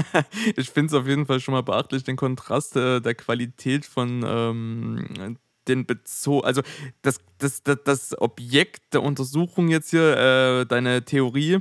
[0.57, 4.23] ich finde es auf jeden Fall schon mal beachtlich, den Kontrast äh, der Qualität von
[4.25, 5.37] ähm,
[5.67, 6.63] den Bezug, also
[7.03, 11.59] das, das, das, das Objekt der Untersuchung jetzt hier, äh, deine Theorie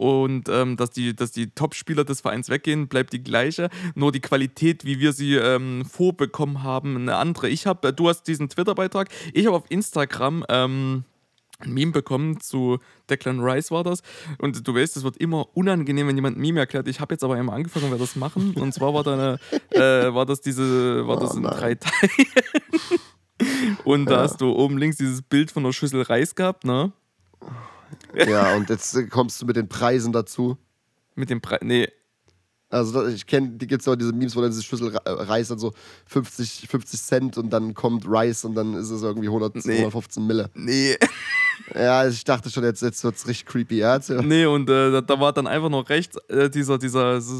[0.00, 3.68] und ähm, dass die, dass die Top-Spieler des Vereins weggehen, bleibt die gleiche.
[3.94, 7.50] Nur die Qualität, wie wir sie ähm, vorbekommen haben, eine andere.
[7.50, 11.04] Ich habe, du hast diesen Twitter-Beitrag, ich habe auf Instagram ähm,
[11.58, 12.78] ein Meme bekommen zu
[13.10, 14.00] Declan Rice war das.
[14.38, 16.88] Und du weißt, es wird immer unangenehm, wenn jemand ein Meme erklärt.
[16.88, 18.54] Ich habe jetzt aber einmal angefangen, wer das machen.
[18.54, 19.38] Und zwar war da eine,
[19.72, 21.52] äh, war das diese, war das Oh in nein.
[21.58, 22.26] drei Teilen.
[23.84, 24.20] Und da Ja.
[24.22, 26.92] hast du oben links dieses Bild von der Schüssel Reis gehabt, ne?
[28.14, 30.56] Ja, und jetzt kommst du mit den Preisen dazu.
[31.14, 31.60] Mit dem Preis.
[31.62, 31.88] Nee,
[32.70, 35.10] Also ich kenne, die gibt es auch diese Memes, wo dann diese Schüssel Re- äh,
[35.10, 35.72] Reis dann so
[36.06, 39.78] 50, 50 Cent und dann kommt Rice und dann ist es irgendwie 100, Nee.
[39.78, 40.50] 115 Mille.
[40.54, 40.96] nee.
[41.74, 43.76] Ja, ich dachte schon, jetzt, jetzt wird es richtig creepy.
[43.78, 44.00] Ja.
[44.22, 47.34] Nee, und äh, da, war dann einfach noch rechts äh, dieser, dieser, so,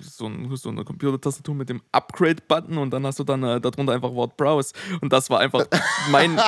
[0.00, 4.12] so, so eine Computertastatur mit dem Upgrade-Button und dann hast du dann äh, darunter einfach
[4.14, 4.72] Wort Browse.
[5.02, 5.66] Und das war einfach
[6.10, 6.40] mein,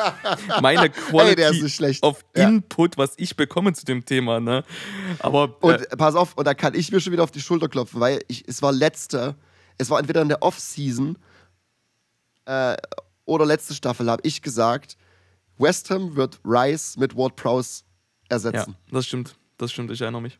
[0.62, 2.02] meine Hey, Quality nicht schlecht.
[2.04, 2.48] of Ja.
[2.48, 4.38] Input, was ich bekomme zu dem Thema.
[4.40, 4.62] Ne?
[5.18, 7.68] Aber Und äh, pass auf, und da kann ich mir schon wieder auf die Schulter
[7.78, 9.36] klopfen, weil ich, es war letzte,
[9.78, 11.16] es war entweder in der Off-Season
[12.46, 12.76] äh,
[13.24, 14.96] oder letzte Staffel, habe ich gesagt,
[15.58, 17.82] West Ham wird Rice mit Ward Prowse
[18.24, 18.76] ja, ersetzen.
[18.90, 19.36] das stimmt.
[19.58, 20.38] Das stimmt, ich erinnere mich.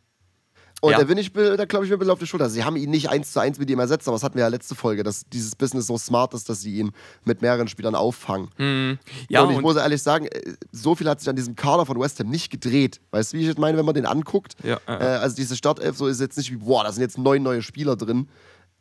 [0.80, 0.98] Und Ja.
[0.98, 2.48] da bin ich, da glaube ich mir ein bisschen auf die Schulter.
[2.48, 4.48] Sie haben ihn nicht eins zu eins mit ihm ersetzt, aber das hatten wir ja
[4.48, 6.92] letzte Folge, dass dieses Business so smart ist, dass sie ihn
[7.24, 8.48] mit mehreren Spielern auffangen.
[8.56, 11.56] Hm, Ja, und ich und, muss ehrlich sagen, äh, so viel hat sich an diesem
[11.56, 13.00] Kader von West Ham nicht gedreht.
[13.10, 14.54] Weißt du, wie ich jetzt meine, wenn man den anguckt?
[14.62, 17.42] Ja, Äh, also diese Startelf, so ist jetzt nicht wie, boah, da sind jetzt neun
[17.42, 18.28] neue Spieler drin.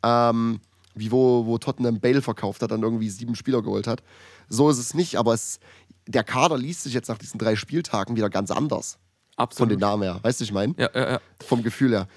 [0.04, 0.60] Ähm,
[0.94, 4.02] wie wo, wo Tottenham Bale verkauft hat, dann irgendwie sieben Spieler geholt hat.
[4.48, 5.58] So ist es nicht, aber es,
[6.06, 8.98] der Kader liest sich jetzt nach diesen drei Spieltagen wieder ganz anders.
[9.38, 9.70] Von absolut.
[9.72, 10.18] den Namen her.
[10.20, 10.74] Weißt du, ich meine?
[10.76, 11.20] Ja, ja, ja.
[11.46, 12.08] Vom Gefühl her.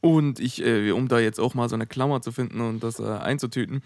[0.00, 2.98] Und ich, äh, um da jetzt auch mal so eine Klammer zu finden und das
[2.98, 3.82] äh, einzutüten,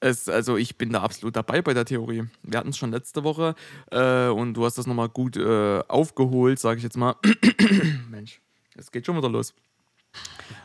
[0.00, 2.24] es, also ich bin da absolut dabei bei der Theorie.
[2.42, 3.54] Wir hatten es schon letzte Woche
[3.90, 7.16] äh, und du hast das nochmal gut äh, aufgeholt, sage ich jetzt mal.
[8.10, 8.40] Mensch,
[8.74, 9.54] es geht schon wieder los.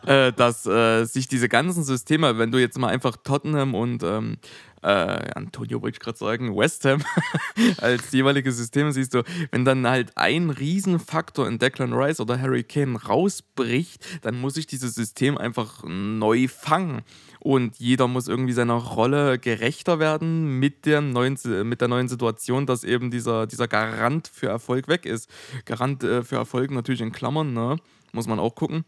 [0.05, 4.37] Äh, dass äh, sich diese ganzen Systeme, wenn du jetzt mal einfach Tottenham und ähm,
[4.81, 7.03] äh, Antonio wollte ich gerade sagen, West Ham
[7.77, 12.63] als jeweilige Systeme siehst du, wenn dann halt ein Riesenfaktor in Declan Rice oder Harry
[12.63, 17.01] Kane rausbricht, dann muss sich dieses System einfach neu fangen.
[17.41, 22.65] Und jeder muss irgendwie seiner Rolle gerechter werden mit der neuen, mit der neuen Situation,
[22.65, 25.29] dass eben dieser, dieser Garant für Erfolg weg ist.
[25.65, 27.77] Garant äh, für Erfolg natürlich in Klammern, ne?
[28.11, 28.85] muss man auch gucken.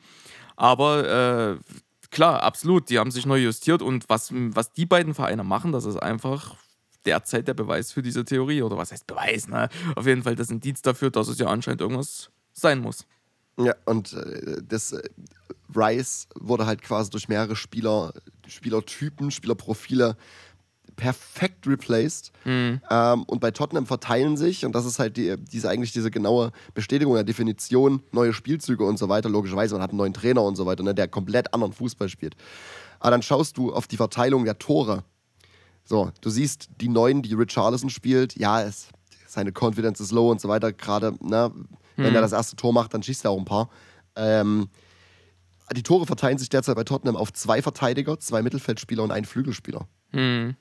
[0.61, 1.57] Aber äh,
[2.11, 5.85] klar, absolut, die haben sich neu justiert und was, was die beiden Vereine machen, das
[5.85, 6.55] ist einfach
[7.03, 8.61] derzeit der Beweis für diese Theorie.
[8.61, 9.69] Oder was heißt Beweis, ne?
[9.95, 13.07] Auf jeden Fall das Indiz dafür, dass es ja anscheinend irgendwas sein muss.
[13.57, 15.01] Ja, und äh, das äh,
[15.75, 18.13] Rice wurde halt quasi durch mehrere Spieler,
[18.45, 20.15] Spielertypen, Spielerprofile
[20.95, 22.31] perfekt replaced.
[22.45, 22.81] Mhm.
[22.89, 26.51] Ähm, und bei Tottenham verteilen sich, und das ist halt die, diese eigentlich diese genaue
[26.73, 29.29] Bestätigung der Definition, neue Spielzüge und so weiter.
[29.29, 32.35] Logischerweise, man hat einen neuen Trainer und so weiter, ne, der komplett anderen Fußball spielt.
[32.99, 35.03] Aber dann schaust du auf die Verteilung der Tore.
[35.83, 38.89] So, du siehst die Neuen, die Richarlison spielt, ja, es,
[39.27, 40.71] seine Confidence ist low und so weiter.
[40.71, 41.51] Gerade, ne,
[41.95, 43.69] wenn er das erste Tor macht, dann schießt er auch ein paar.
[44.15, 44.69] Ähm,
[45.73, 49.87] die Tore verteilen sich derzeit bei Tottenham auf zwei Verteidiger, zwei Mittelfeldspieler und einen Flügelspieler.
[50.11, 50.55] Hm.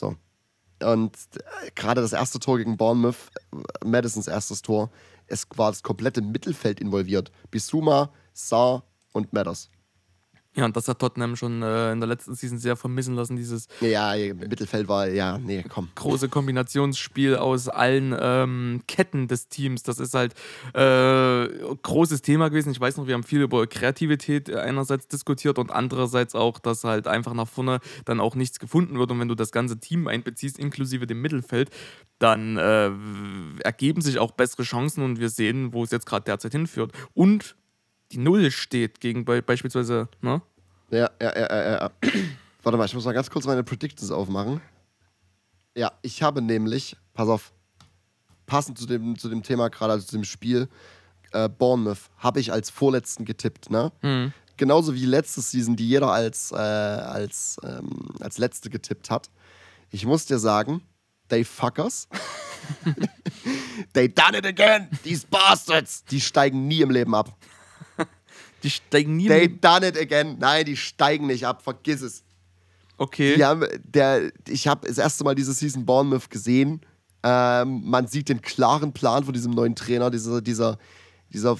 [0.00, 0.16] So.
[0.82, 4.90] Und äh, gerade das erste Tor gegen Bournemouth, äh, Madisons erstes Tor,
[5.26, 7.30] es war das komplette Mittelfeld involviert.
[7.50, 8.82] Bissouma, Saar
[9.12, 9.68] und Madders.
[10.56, 13.68] Ja, und das hat Tottenham schon äh, in der letzten Season sehr vermissen lassen, dieses
[13.80, 15.90] Ja, Mittelfeld war, ja, nee, komm.
[15.94, 19.84] große Kombinationsspiel aus allen ähm, Ketten des Teams.
[19.84, 20.34] Das ist halt
[20.74, 21.46] äh,
[21.82, 22.72] großes Thema gewesen.
[22.72, 27.06] Ich weiß noch, wir haben viel über Kreativität einerseits diskutiert und andererseits auch, dass halt
[27.06, 29.12] einfach nach vorne dann auch nichts gefunden wird.
[29.12, 31.70] Und wenn du das ganze Team einbeziehst, inklusive dem Mittelfeld,
[32.18, 32.90] dann äh,
[33.62, 36.92] ergeben sich auch bessere Chancen und wir sehen, wo es jetzt gerade derzeit hinführt.
[37.14, 37.54] Und
[38.12, 40.42] die Null steht gegen be beispielsweise, ne?
[40.90, 41.90] Ja, ja, ja, ja, ja.
[42.62, 44.60] Warte mal, ich muss mal ganz kurz meine Predictions aufmachen.
[45.76, 47.52] Ja, ich habe nämlich, pass auf,
[48.46, 50.68] passend zu dem, zu dem Thema gerade, also zu dem Spiel,
[51.32, 53.92] äh, Bournemouth, habe ich als vorletzten getippt, ne?
[54.02, 54.32] Mhm.
[54.56, 59.30] Genauso wie letzte Season, die jeder als, äh, als, ähm, als letzte getippt hat.
[59.90, 60.82] Ich muss dir sagen,
[61.28, 62.08] they fuckers.
[63.94, 66.04] they done it again, these bastards.
[66.10, 67.34] Die steigen nie im Leben ab.
[68.62, 69.28] Die steigen nie.
[69.28, 70.36] They done it again.
[70.38, 72.22] Nein, die steigen nicht ab, vergiss es.
[72.98, 73.36] Okay.
[73.36, 76.80] Die haben, der, ich habe das erste Mal diese Season Bournemouth gesehen.
[77.22, 80.78] Ähm, man sieht den klaren Plan von diesem neuen Trainer, dieser, dieser,
[81.30, 81.56] dieser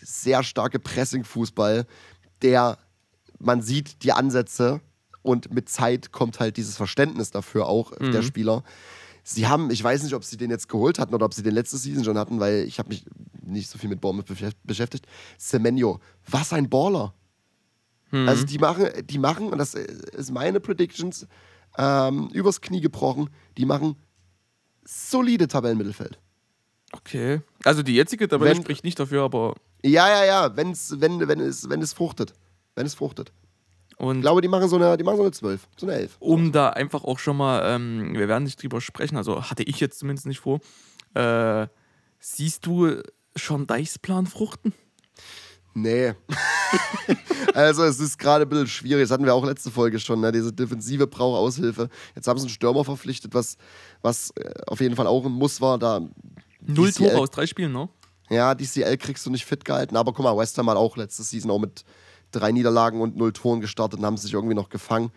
[0.00, 1.86] sehr starke Pressing-Fußball,
[2.42, 2.78] der
[3.38, 4.80] man sieht die Ansätze
[5.22, 8.62] und mit Zeit kommt halt dieses Verständnis dafür auch äh, der Spieler.
[9.26, 11.54] Sie haben, ich weiß nicht, ob sie den jetzt geholt hatten oder ob sie den
[11.54, 13.06] letzte Season schon hatten, weil ich habe mich
[13.42, 15.06] nicht so viel mit Bournemouth beschäft- beschäftigt.
[15.38, 17.14] Semenyo, was ein Baller.
[18.12, 21.26] Also die machen, die machen, und das ist meine Predictions,
[21.76, 23.96] ähm, übers Knie gebrochen, die machen
[24.84, 26.20] solide Tabellenmittelfeld.
[26.92, 27.40] Okay.
[27.64, 29.56] Also die jetzige Tabelle Wenn- spricht nicht dafür, aber.
[29.82, 32.34] Ja, ja, ja, wenn's, wenn, wenn, es, wenn es fruchtet.
[32.76, 33.32] Wenn es fruchtet.
[33.98, 36.16] Ich Und glaube, die machen so eine, die machen so eine 12, so eine 11.
[36.20, 39.80] um da einfach auch schon mal, ähm, wir werden nicht drüber sprechen, also hatte ich
[39.80, 40.60] jetzt zumindest nicht vor.
[41.14, 41.68] Äh,
[42.18, 43.00] siehst du
[43.36, 44.72] schon Deichs Plan fruchten?
[45.74, 46.14] Nee.
[47.54, 49.02] also es ist gerade ein bisschen schwierig.
[49.04, 50.20] Das hatten wir auch letzte Folge schon.
[50.20, 50.30] Ne?
[50.30, 51.88] Diese Defensive braucht Aushilfe.
[52.14, 53.56] Jetzt haben sie einen Stürmer verpflichtet, was,
[54.00, 55.78] was äh, auf jeden Fall auch ein Muss war.
[55.78, 56.00] Da
[56.60, 57.88] Null DCL Tore aus drei Spielen, ne?
[58.30, 59.96] Ja, DCL kriegst du nicht fit gehalten.
[59.96, 61.84] Aber guck mal, West Ham hat auch letzte Season auch mit
[62.34, 65.10] drei Niederlagen und null Toren gestartet und haben sich irgendwie noch gefangen.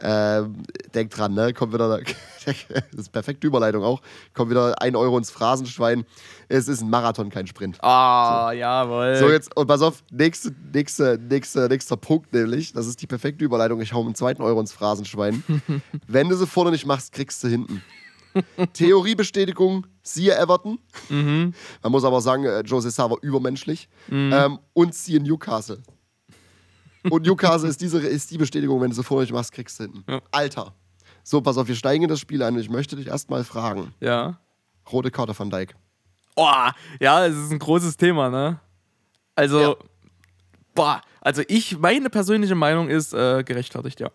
[0.00, 0.56] Ähm,
[0.92, 1.52] denk dran, ne?
[1.54, 2.00] Kommt wieder,
[2.44, 2.56] das
[2.96, 4.02] ist perfekte Überleitung auch.
[4.32, 6.04] Kommt wieder ein Euro ins Phrasenschwein.
[6.48, 7.82] Es ist ein Marathon, kein Sprint.
[7.82, 9.16] Ah, jawohl.
[9.16, 13.44] So, jetzt, und pass auf, nächste, nächste, nächste, nächster Punkt nämlich, das ist die perfekte
[13.44, 15.44] Überleitung, ich hau einen zweiten Euro ins Phrasenschwein.
[16.08, 17.82] Wenn du sie vorne nicht machst, kriegst du hinten.
[18.72, 20.80] Theoriebestätigung, siehe Everton.
[21.08, 23.88] Man muss aber sagen, äh, Jose Sa war übermenschlich.
[24.10, 25.80] Ähm, und siehe Newcastle.
[27.10, 29.84] Und Newcastle ist, diese, ist die Bestätigung, wenn du sie vorne nicht machst, kriegst du
[29.84, 30.04] hinten.
[30.10, 30.20] Ja.
[30.30, 30.74] Alter.
[31.22, 33.94] So, pass auf, wir steigen in das Spiel ein und ich möchte dich erstmal fragen.
[34.00, 34.38] Ja.
[34.92, 35.74] Rote Karte von Dijk.
[36.36, 36.48] Oh,
[37.00, 38.58] ja, es ist ein großes Thema, ne?
[39.34, 39.74] Also, Ja.
[40.74, 44.10] boah, also ich, meine persönliche Meinung ist äh, gerechtfertigt, ja.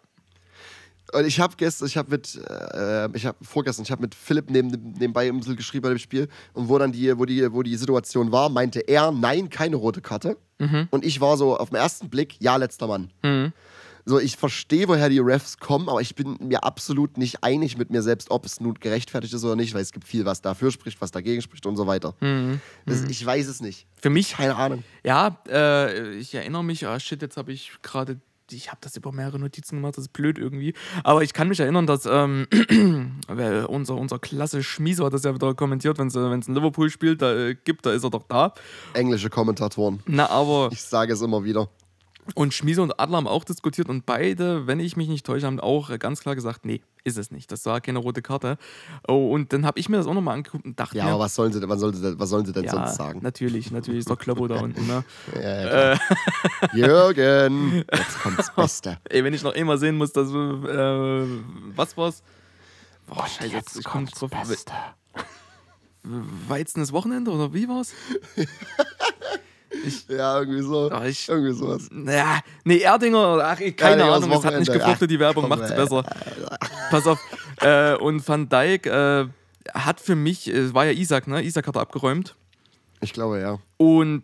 [1.13, 4.49] Und ich habe gestern, ich habe mit, äh, ich habe vorgestern, ich habe mit Philipp
[4.49, 7.63] neben, nebenbei ein bisschen geschrieben bei dem Spiel und wo dann die, wo die, wo
[7.63, 10.37] die Situation war, meinte er, nein, keine rote Karte.
[10.91, 13.11] Und ich war so auf den ersten Blick, ja, letzter Mann.
[14.05, 17.91] So, ich verstehe, woher die Refs kommen, aber ich bin mir absolut nicht einig mit
[17.91, 20.71] mir selbst, ob es nun gerechtfertigt ist oder nicht, weil es gibt viel, was dafür
[20.71, 22.15] spricht, was dagegen spricht und so weiter.
[22.85, 23.85] Das, ich weiß es nicht.
[24.01, 24.83] Für mich, Keine Ahnung.
[25.03, 28.19] ja, äh, ich erinnere mich, ah shit, jetzt habe ich gerade,
[28.51, 30.73] ich habe das über mehrere Notizen gemacht, das ist blöd irgendwie.
[31.03, 32.47] Aber ich kann mich erinnern, dass ähm,
[33.67, 37.55] unser, unser klasse Schmieso hat das ja wieder kommentiert, wenn es ein Liverpool-Spiel da, äh,
[37.55, 38.53] gibt, da ist er doch da.
[38.93, 40.01] Englische Kommentatoren.
[40.05, 41.69] Na, aber Ich sage es immer wieder.
[42.35, 45.59] Und Schmiese und Adler haben auch diskutiert und beide, wenn ich mich nicht täusche, haben
[45.59, 47.51] auch ganz klar gesagt, nee, ist es nicht.
[47.51, 48.57] Das war keine rote Karte.
[49.07, 51.23] Oh, und dann habe ich mir das auch nochmal angeguckt und dachte Ja, mir, aber
[51.23, 53.19] was sollen sie, denn- was sollen sie, was sollen sie denn ja, sonst sagen?
[53.23, 54.85] natürlich, natürlich ist doch Kloppo da unten.
[54.87, 55.03] Ne?
[55.35, 55.99] Ja, ja, klar.
[56.73, 58.97] Jürgen, jetzt kommt's Beste.
[59.09, 60.33] Ey, wenn ich noch immer sehen muss, dass, äh,
[61.75, 62.21] was war's?
[63.07, 64.29] Boah, scheiße, jetzt, ich komme nicht drauf.
[66.47, 67.93] Weizen ist Wochenende oder wie war's?
[70.09, 70.89] Ja, irgendwie so.
[70.91, 71.89] Ah, ich- irgendwie sowas.
[72.05, 75.49] Ja, nee, Erdinger, ach, ich- keine Erdinger Ahnung, es hat nicht gefruchtet, die Werbung Ach,
[75.49, 76.03] macht es besser.
[76.91, 77.19] Pass auf.
[77.61, 79.25] Äh, und Van Dijk äh,
[79.73, 81.43] hat für mich, es war ja Isaac, ne?
[81.43, 82.35] Isaac hat er abgeräumt.
[83.01, 83.59] Ich glaube, ja.
[83.77, 84.23] Und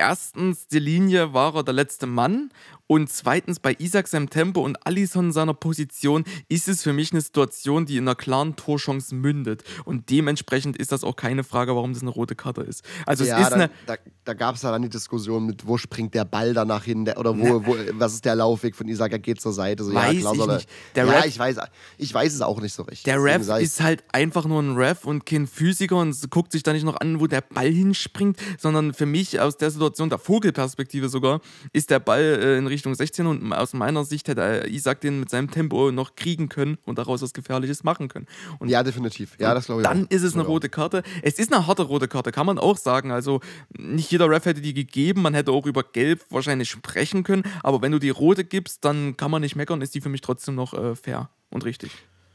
[0.00, 2.50] erstens, die Linie war er der letzte Mann.
[2.86, 7.20] Und zweitens, bei Isaac seinem Tempo und Alisson seiner Position ist es für mich eine
[7.20, 9.62] Situation, die in einer klaren Torchance mündet.
[9.84, 12.82] Und dementsprechend ist das auch keine Frage, warum das eine rote Karte ist.
[13.06, 13.70] Also ja, es ist dann, eine.
[13.86, 17.04] da, da gab es ja dann die Diskussion mit, wo springt der Ball danach hin
[17.04, 19.84] der, oder wo, wo, was ist der Laufweg von Isaac, er geht zur Seite.
[19.84, 20.68] So, Weiß ja, klar ich er- nicht.
[20.96, 21.56] Der ja, Ref- ich weiß,
[21.96, 23.04] ich weiß es auch nicht so richtig.
[23.04, 26.72] Der Ref ist halt einfach nur ein Ref und kein Physiker und guckt sich da
[26.72, 31.08] nicht noch an, wo der Ball hinspringt, sondern für mich aus der Situation, der Vogelperspektive
[31.08, 31.40] sogar,
[31.72, 35.20] ist der Ball äh, in Richtung 16 und aus meiner Sicht hätte äh, Isaac den
[35.20, 38.26] mit seinem Tempo noch kriegen können und daraus was Gefährliches machen können.
[38.58, 39.36] Und ja, definitiv.
[39.38, 40.10] Ja, das glaube ich dann auch.
[40.10, 40.48] ist es eine Ja.
[40.48, 41.02] rote Karte.
[41.22, 43.10] Es ist eine harte rote Karte, kann man auch sagen.
[43.10, 43.40] Also
[43.76, 45.22] nicht jeder Ref hätte die gegeben.
[45.22, 47.42] Man hätte auch über Gelb wahrscheinlich sprechen können.
[47.62, 49.80] Aber wenn du die rote gibst, dann kann man nicht meckern.
[49.82, 51.90] Ist die für mich trotzdem noch äh, fair und richtig.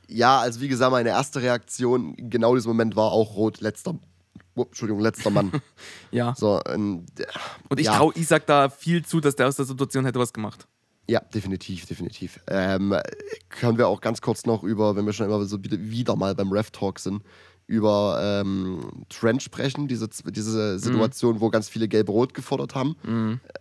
[0.08, 3.96] Ja, also wie gesagt, meine erste Reaktion genau diesem Moment war auch rot, letzter,
[4.56, 5.52] oh, Entschuldigung, letzter Mann.
[6.12, 6.34] Ja.
[6.38, 7.06] So, ähm,
[7.68, 7.98] Und ich ja.
[7.98, 10.66] traue Isaac da viel zu, dass der aus der Situation hätte was gemacht.
[11.08, 12.40] Ja, definitiv, definitiv.
[12.48, 12.96] Ähm,
[13.50, 16.52] können wir auch ganz kurz noch über, wenn wir schon immer so wieder, mal beim
[16.52, 17.22] Ref-Talk sind,
[17.68, 22.96] über ähm, Trent sprechen, diese, diese Situation, wo ganz viele Gelb-Rot gefordert haben.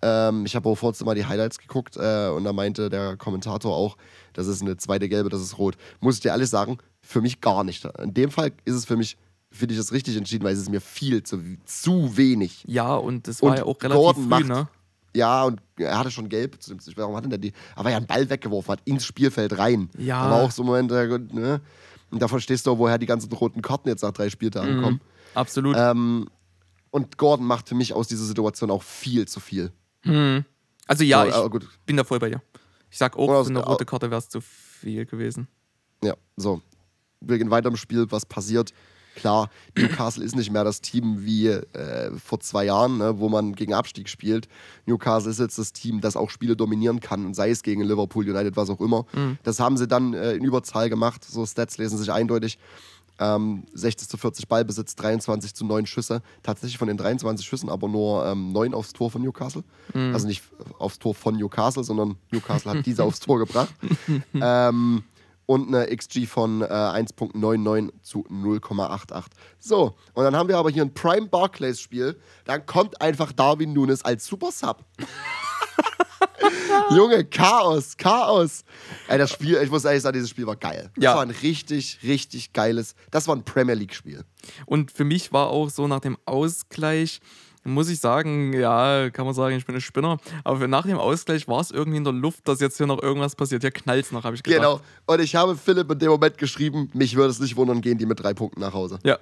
[0.02, 3.74] Ähm, ich habe auch vorhin mal die Highlights geguckt äh, und da meinte der Kommentator
[3.74, 3.96] auch,
[4.35, 5.76] das ist eine zweite Gelbe, das ist rot.
[6.00, 7.85] Muss ich dir alles sagen, für mich gar nicht.
[7.98, 9.16] In dem Fall ist es für mich,
[9.54, 12.64] finde ich es richtig entschieden, weil es ist mir viel zu, zu wenig.
[12.66, 14.68] Ja, und das war Und ja auch relativ Gordon früh, macht- ne?
[15.16, 16.58] Ja, und er hatte schon gelb.
[16.96, 17.52] Warum hat denn der die?
[17.76, 19.88] Aber er hat einen Ball weggeworfen, hat ins Spielfeld rein.
[19.96, 20.18] Ja.
[20.22, 21.60] Aber auch so ein Moment, äh, ne?
[22.10, 25.00] Und da verstehst du auch, woher die ganzen roten Karten jetzt nach drei Spieltagen kommen.
[25.34, 25.76] Absolut.
[25.78, 26.28] Ähm,
[26.90, 29.72] und Gordon macht für mich aus dieser Situation auch viel zu viel.
[30.86, 31.68] also ja, so, ich gut.
[31.86, 32.42] bin da voll bei dir.
[32.90, 35.48] Ich sag auch, aus- eine rote Karte wäre es zu viel gewesen.
[36.02, 36.60] Ja, so.
[37.20, 38.72] Wir gehen weiter im Spiel, was passiert.
[39.14, 43.55] Klar, Newcastle ist nicht mehr das Team wie äh, vor zwei Jahren, ne, wo man
[43.55, 44.48] gegen Abstieg spielt.
[44.87, 48.57] Newcastle ist jetzt das Team, das auch Spiele dominieren kann, sei es gegen Liverpool, United,
[48.57, 49.07] was auch immer.
[49.42, 51.24] Das haben sie dann äh, in Überzahl gemacht.
[51.24, 52.59] So Stats lesen sich eindeutig.
[53.20, 56.20] Ähm, 60 zu 40 Ballbesitz, 23 zu 9 Schüsse.
[56.42, 59.62] Tatsächlich von den 23 Schüssen aber nur ähm, 9 aufs Tor von Newcastle.
[60.12, 60.42] Also nicht
[60.79, 63.72] aufs Tor von Newcastle, sondern Newcastle hat diese aufs Tor gebracht.
[64.35, 65.05] ähm,
[65.46, 69.24] und eine XG von äh, 1.99 zu 0,88.
[69.59, 72.18] So, und dann haben wir aber hier ein Prime Barclays Spiel.
[72.44, 74.85] Dann kommt einfach Darwin Nunes als Super Sub.
[76.90, 78.64] Junge, Chaos, Chaos.
[79.09, 80.90] Ey, das Spiel, ich muss ehrlich sagen, dieses Spiel war geil.
[80.96, 81.14] Das Ja.
[81.14, 84.24] war ein richtig, richtig geiles, das war ein Premier League Spiel.
[84.66, 87.20] Und für mich war auch so nach dem Ausgleich,
[87.64, 91.48] muss ich sagen, ja, kann man sagen, ich bin ein Spinner, aber nach dem Ausgleich
[91.48, 93.62] war es irgendwie in der Luft, dass jetzt hier noch irgendwas passiert.
[93.62, 94.61] Hier knallt noch, habe ich gedacht.
[94.61, 94.81] Genau.
[95.07, 98.07] Und ich habe Philipp in dem Moment geschrieben, mich würde es nicht wundern, gehen die
[98.07, 98.98] mit drei Punkten nach Hause.
[99.03, 99.18] Ja.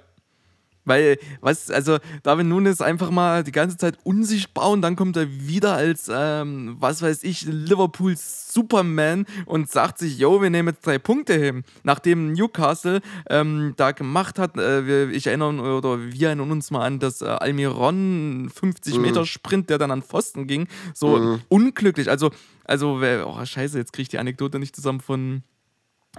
[0.85, 5.29] Weil, was, also David Nunes einfach mal die ganze Zeit unsichtbar und dann kommt er
[5.29, 10.85] wieder als, ähm, was weiß ich, Liverpool Superman und sagt sich, yo, wir nehmen jetzt
[10.85, 11.63] drei Punkte hin.
[11.83, 16.85] Nachdem Newcastle ähm, da gemacht hat, äh, wir, ich erinnere oder wir erinnern uns mal
[16.85, 20.67] an das äh, Almiron 50 Meter Sprint, der dann an Pfosten ging.
[20.93, 21.15] So
[21.49, 22.09] unglücklich.
[22.09, 22.31] Also,
[22.65, 25.43] also, wer- oh scheiße, jetzt kriege ich die Anekdote nicht zusammen von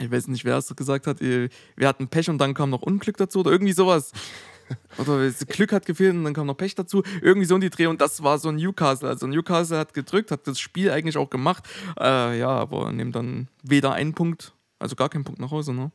[0.01, 2.83] ich weiß nicht, wer es gesagt hat, äh, wir hatten Pech und dann kam noch
[2.83, 4.11] Unglück dazu oder irgendwie sowas.
[4.99, 7.03] Oder Glück hat gefehlt und dann kam noch Pech dazu.
[7.23, 9.09] Irgendwie so in die Dreh und das war so Newcastle.
[9.09, 11.69] Also Newcastle hat gedrückt, hat das Spiel eigentlich auch gemacht.
[11.99, 15.91] Äh, ja, aber nimmt dann weder einen Punkt, also gar keinen Punkt nach Hause, ne?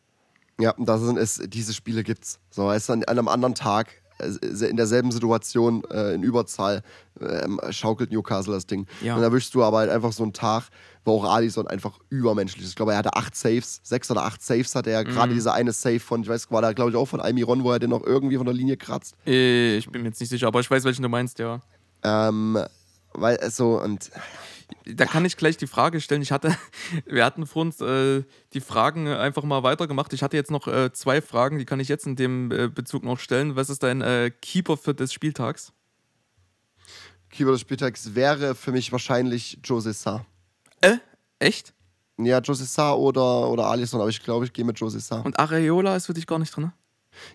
[0.59, 2.39] Ja, das sind es, diese Spiele gibt's.
[2.49, 6.81] So, weißt du, an, einem anderen Tag, in derselben Situation, äh, in Überzahl,
[7.21, 8.87] ähm, schaukelt Newcastle das Ding.
[9.01, 9.13] Ja.
[9.13, 10.69] Und dann erwischst du aber halt einfach so einen Tag,
[11.05, 12.69] wo auch Alisson einfach übermenschlich ist.
[12.69, 15.03] Ich glaube, er hatte acht Saves, sechs oder acht Saves hatte er.
[15.03, 15.09] Mhm.
[15.09, 17.71] Gerade dieser eine Save von, ich weiß, war da glaube ich auch von Almiron, wo
[17.71, 19.15] er den noch irgendwie von der Linie kratzt.
[19.25, 21.61] Äh, ich bin mir jetzt nicht sicher, aber ich weiß, welchen du meinst, ja.
[22.03, 22.57] Ähm,
[23.13, 24.11] weil so, und
[24.85, 26.21] Da kann ich gleich die Frage stellen.
[26.21, 26.55] Ich hatte,
[27.05, 30.13] wir hatten vor uns äh, die Fragen einfach mal weitergemacht.
[30.13, 33.03] Ich hatte jetzt noch äh, zwei Fragen, die kann ich jetzt in dem äh, Bezug
[33.03, 33.55] noch stellen.
[33.55, 35.73] Was ist dein äh, Keeper für des Spieltags?
[37.29, 40.25] Keeper des Spieltags wäre für mich wahrscheinlich Jose Sa.
[40.81, 40.97] Äh?
[41.39, 41.73] Echt?
[42.17, 45.21] Ja, Jose Sa oder, oder Alisson, aber ich glaube, ich gehe mit Jose Sa.
[45.21, 46.65] Und Areola ist für dich gar nicht drin?
[46.65, 46.73] ne?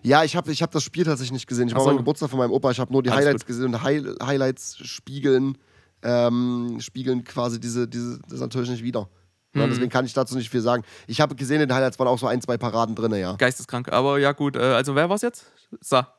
[0.01, 1.67] Ja, ich habe ich hab das Spiel tatsächlich nicht gesehen.
[1.67, 1.87] Ich war so.
[1.87, 2.71] beim Geburtstag von meinem Opa.
[2.71, 3.47] Ich habe nur die Alles Highlights gut.
[3.47, 5.57] gesehen und High Highlights spiegeln,
[6.03, 9.09] ähm, spiegeln quasi diese, diese, das natürlich nicht wieder.
[9.53, 9.69] Ja, Hm.
[9.69, 10.83] deswegen kann ich dazu nicht viel sagen.
[11.07, 13.35] Ich habe gesehen, in den Highlights waren auch so ein, zwei Paraden drin, ja.
[13.37, 13.91] Geisteskrank.
[13.91, 14.55] Aber ja, gut.
[14.57, 15.45] Äh, also, wer war's jetzt?
[15.79, 16.13] Sa.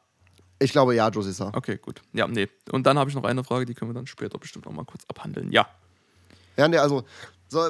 [0.58, 1.52] Ich glaube, ja, Josie Sa.
[1.54, 2.00] Okay, gut.
[2.14, 2.48] Ja, nee.
[2.72, 4.86] Und dann habe ich noch eine Frage, die können wir dann später bestimmt noch mal
[4.86, 5.52] kurz abhandeln.
[5.52, 5.68] Ja.
[6.56, 7.04] Ja, nee, also,
[7.48, 7.60] so,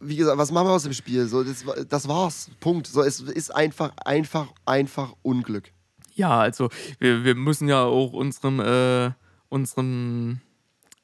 [0.00, 1.28] wie gesagt, was machen wir aus dem Spiel?
[1.28, 2.50] So, das, das war's.
[2.58, 2.88] Punkt.
[2.88, 5.70] So, es ist einfach, einfach, einfach Unglück.
[6.14, 9.12] Ja, also, wir, wir müssen ja auch unserem, äh,
[9.48, 10.40] unserem,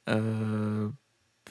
[0.07, 0.91] äh,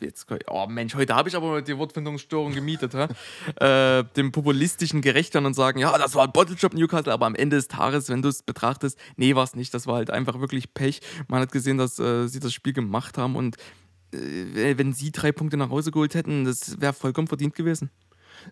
[0.01, 2.93] jetzt, oh Mensch, heute habe ich aber die Wortfindungsstörung gemietet,
[3.59, 7.35] äh, dem populistischen gerecht werden und sagen, ja, das war ein Bottlejob Newcastle, aber am
[7.35, 9.73] Ende des Tages, wenn du es betrachtest, nee, war es nicht.
[9.73, 11.01] Das war halt einfach wirklich Pech.
[11.27, 13.57] Man hat gesehen, dass äh, sie das Spiel gemacht haben und
[14.13, 17.89] äh, wenn sie drei Punkte nach Hause geholt hätten, das wäre vollkommen verdient gewesen.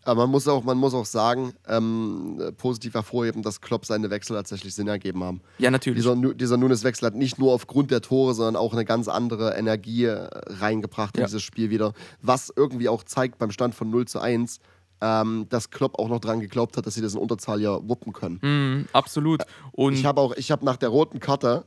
[0.03, 4.35] Aber man muss auch, man muss auch sagen, ähm, positiv hervorheben, dass Klopp seine Wechsel
[4.35, 5.41] tatsächlich Sinn ergeben haben.
[5.57, 5.97] Ja, natürlich.
[6.03, 10.05] Dieser, dieser Nunes-Wechsel hat nicht nur aufgrund der Tore, sondern auch eine ganz andere Energie
[10.05, 11.27] äh, reingebracht in Ja.
[11.27, 11.93] dieses Spiel wieder.
[12.21, 14.59] Was irgendwie auch zeigt beim Stand von 0 zu 1,
[15.03, 18.13] ähm, dass Klopp auch noch dran geglaubt hat, dass sie das in Unterzahl ja wuppen
[18.13, 18.39] können.
[18.41, 19.41] Mhm, absolut.
[19.71, 21.65] Und Ich habe auch, ich habe nach der roten Karte,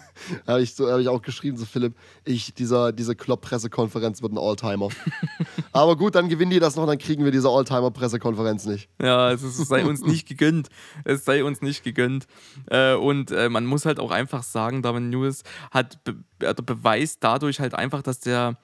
[0.46, 4.38] habe ich, so, hab ich auch geschrieben, so Philipp, ich, dieser, diese Klopp-Pressekonferenz wird ein
[4.38, 4.88] Alltimer.
[5.72, 8.88] Aber gut, dann gewinnen die das noch, dann kriegen wir diese Alltimer-Pressekonferenz nicht.
[9.00, 10.68] Ja, also es sei uns nicht gegönnt.
[11.04, 12.26] Es sei uns nicht gegönnt.
[12.70, 17.60] Äh, und äh, man muss halt auch einfach sagen, Darwin News hat be beweist dadurch
[17.60, 18.56] halt einfach, dass der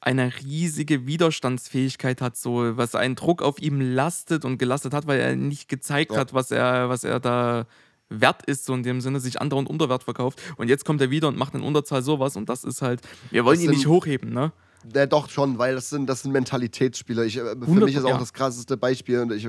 [0.00, 5.20] eine riesige Widerstandsfähigkeit hat, so was einen Druck auf ihm lastet und gelastet hat, weil
[5.20, 6.18] er nicht gezeigt Ja.
[6.18, 7.66] hat, was er, was er da
[8.08, 10.40] wert ist, so in dem Sinne, sich andauernd Unterwert verkauft.
[10.56, 13.00] Und jetzt kommt er wieder und macht in Unterzahl sowas und das ist halt,
[13.30, 14.52] wir wollen Das ihn nicht hochheben, ne?
[14.94, 17.24] Ja, doch schon, weil das sind, das sind Mentalitätsspieler.
[17.24, 18.18] Ich, äh, für 100 mich ist auch ja.
[18.18, 19.46] das krasseste Beispiel, und ich,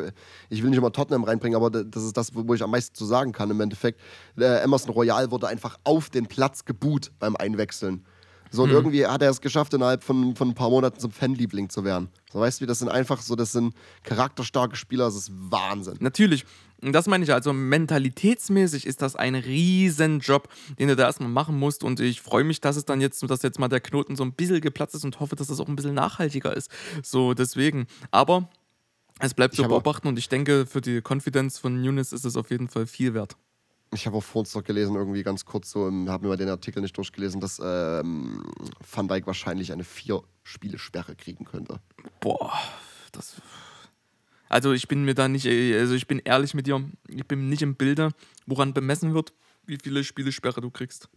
[0.49, 3.05] ich will nicht immer Tottenham reinbringen, aber das ist das, wo ich am meisten zu
[3.05, 4.01] sagen kann im Endeffekt.
[4.37, 8.05] Äh, Emerson Royal wurde einfach auf den Platz geboot beim Einwechseln.
[8.51, 11.69] So, und irgendwie hat er es geschafft, innerhalb von, von ein paar Monaten zum Fanliebling
[11.69, 12.09] zu werden.
[12.31, 15.97] So, weißt du, wie, das sind einfach so, das sind charakterstarke Spieler, das ist Wahnsinn.
[15.99, 16.45] Natürlich.
[16.81, 20.47] Und das meine ich also, mentalitätsmäßig ist das ein Riesenjob,
[20.79, 21.83] den du da erstmal machen musst.
[21.83, 24.33] Und ich freue mich, dass es dann jetzt, dass jetzt mal der Knoten so ein
[24.33, 26.71] bisschen geplatzt ist und hoffe, dass das auch ein bisschen nachhaltiger ist.
[27.03, 27.87] So, deswegen.
[28.11, 28.49] Aber
[29.19, 32.49] es bleibt zu beobachten und ich denke, für die Confidence von Nunes ist es auf
[32.49, 33.35] jeden Fall viel wert.
[33.93, 36.49] Ich habe auch vor uns noch gelesen, irgendwie ganz kurz so, habe mir mal den
[36.49, 38.43] Artikel nicht durchgelesen, dass ähm,
[38.91, 41.79] Van Dijk wahrscheinlich eine Vier-Spiele-Sperre kriegen könnte.
[42.19, 42.53] Boah,
[43.11, 43.41] das.
[44.47, 47.61] Also ich bin mir da nicht, also ich bin ehrlich mit dir, ich bin nicht
[47.61, 48.11] im Bilde,
[48.45, 49.33] woran bemessen wird,
[49.65, 51.09] wie viele Spielesperre du kriegst.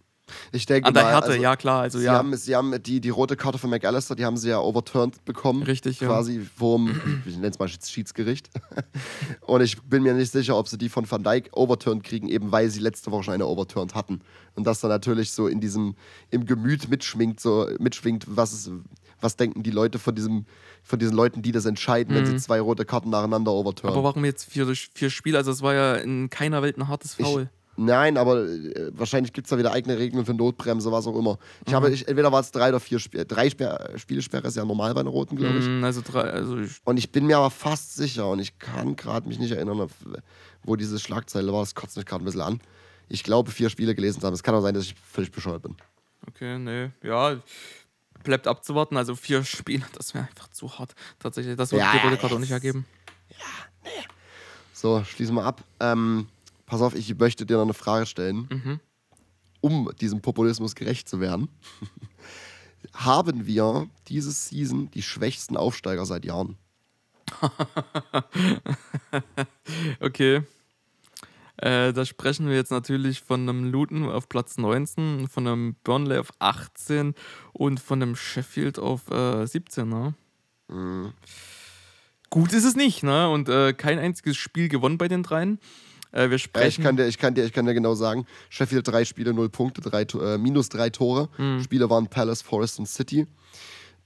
[0.52, 2.12] Ich denke An der mal, Härte, also, ja klar, also sie, ja.
[2.12, 5.62] haben, sie haben die, die rote Karte von McAllister, die haben sie ja overturned bekommen.
[5.62, 6.08] Richtig, ja.
[6.08, 8.50] Quasi vom, ich nenne es mal Schiedsgericht.
[9.40, 12.52] Und ich bin mir nicht sicher, ob sie die von Van Dijk overturned kriegen, eben
[12.52, 14.20] weil sie letzte Woche schon eine overturned hatten.
[14.54, 15.96] Und das dann natürlich so in diesem,
[16.30, 18.70] im Gemüt mitschwingt, so mitschwingt, was ist,
[19.20, 20.46] was denken die Leute von diesem,
[20.82, 23.94] von diesen Leuten, die das entscheiden, wenn sie zwei rote Karten nacheinander overturnen.
[23.94, 23.98] Mhm.
[23.98, 25.38] Aber warum jetzt vier, vier Spiele?
[25.38, 27.48] Also es war ja in keiner Welt ein hartes Foul.
[27.76, 31.38] Nein, aber äh, wahrscheinlich gibt es da wieder eigene Regeln für Notbremse, was auch immer.
[31.64, 31.76] Ich Mhm.
[31.76, 33.24] habe, ich, entweder war es drei oder vier Spiele.
[33.24, 35.66] Drei Sperr, Spielesperre ist ja normal bei einer roten, glaube ich.
[35.68, 38.94] Mm, Also drei, also ich, Und ich bin mir aber fast sicher, und ich kann
[38.96, 39.88] gerade mich nicht erinnern,
[40.64, 42.60] wo diese Schlagzeile war, das kotzt mich gerade ein bisschen an.
[43.08, 44.34] Ich glaube, vier Spiele gelesen zu haben.
[44.34, 45.74] Es kann auch sein, dass ich völlig bescheuert bin.
[46.28, 47.36] okay, nee, ja,
[48.22, 48.96] bleibt abzuwarten.
[48.98, 50.94] Also vier Spiele, das wäre einfach zu hart.
[51.18, 52.84] Tatsächlich, das würde Ja, die rote Karte auch nicht ergeben.
[54.72, 55.62] So, schließen wir ab.
[55.80, 56.28] Ähm,
[56.72, 58.80] pass auf, ich möchte dir noch eine Frage stellen, Mhm.
[59.60, 61.50] um diesem Populismus gerecht zu werden.
[62.94, 66.56] Haben wir diese Season die schwächsten Aufsteiger seit Jahren?
[70.00, 70.42] Okay.
[71.58, 76.16] Äh, da sprechen wir jetzt natürlich von einem Luton auf Platz 19, von einem Burnley
[76.18, 77.14] auf 18
[77.52, 79.88] und von einem Sheffield auf äh, 17.
[79.88, 80.14] Ne?
[82.30, 83.28] Gut ist es nicht, ne?
[83.28, 85.60] Und äh, kein einziges Spiel gewonnen bei den dreien.
[86.12, 86.84] Äh, wir Ja, ich, sprechen.
[86.84, 89.80] kann dir, ich, kann dir, ich kann dir genau sagen, Sheffield drei Spiele, null Punkte,
[89.80, 91.28] drei, äh, minus drei Tore.
[91.36, 91.62] Hm.
[91.62, 93.26] Spiele waren Palace, Forest und City.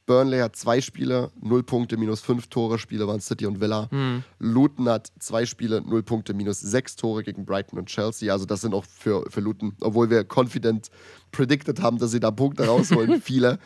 [0.07, 2.78] Burnley hat zwei Spiele, null Punkte, minus fünf Tore.
[2.78, 3.88] Spiele waren City und Villa.
[3.90, 4.22] Hm.
[4.38, 8.32] Luton hat zwei Spiele, null Punkte, minus sechs Tore gegen Brighton und Chelsea.
[8.32, 10.90] Also das sind auch für, für Luton, obwohl wir confident
[11.32, 13.59] predicted haben, dass sie da Punkte rausholen, viele.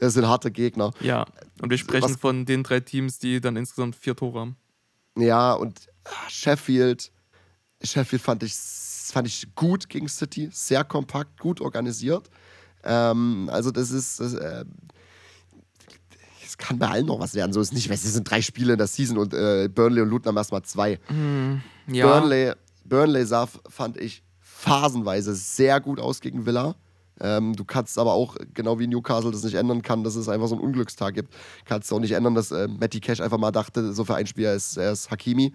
[0.00, 0.90] Das sind harte Gegner.
[1.00, 1.26] ja,
[1.62, 4.56] und wir sprechen Was- von den drei Teams, die dann insgesamt vier Tore haben.
[5.16, 7.12] Ja, und ah, Sheffield,
[7.84, 12.28] Sheffield fand ich, fand ich gut gegen City, sehr kompakt, gut organisiert.
[12.84, 14.64] Ähm, also das ist, das, äh,
[16.44, 17.52] es kann bei allen noch was werden.
[17.52, 20.08] So ist nicht, weil es sind drei Spiele in der Season und äh, Burnley und
[20.08, 20.98] Luton haben erstmal zwei.
[21.88, 22.52] Ja, Burnley,
[22.84, 26.74] Burnley sah, fand ich phasenweise sehr gut aus gegen Villa.
[27.20, 30.48] Ähm, du kannst aber auch, genau wie Newcastle das nicht ändern kann, dass es einfach
[30.48, 31.32] so einen Unglückstag gibt,
[31.64, 34.26] kannst du auch nicht ändern, dass äh, Matty Cash einfach mal dachte, so für ein
[34.26, 35.52] Spiel, er ist, er ist Hakimi.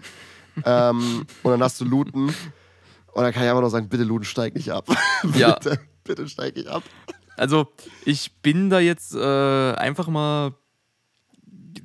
[0.66, 2.34] Ähm, und dann hast du Luton.
[3.12, 4.88] Und dann kann ich einfach nur sagen, bitte Luton, steig nicht ab.
[5.36, 5.54] Ja.
[5.56, 6.84] bitte, bitte steig nicht ab.
[7.38, 7.68] Also,
[8.06, 10.54] ich bin da jetzt äh, einfach mal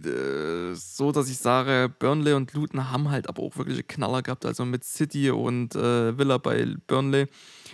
[0.04, 4.44] äh, so, dass ich sage, Burnley und Luton haben halt aber auch wirkliche Knaller gehabt.
[4.44, 7.26] Also mit City und äh, Villa bei Burnley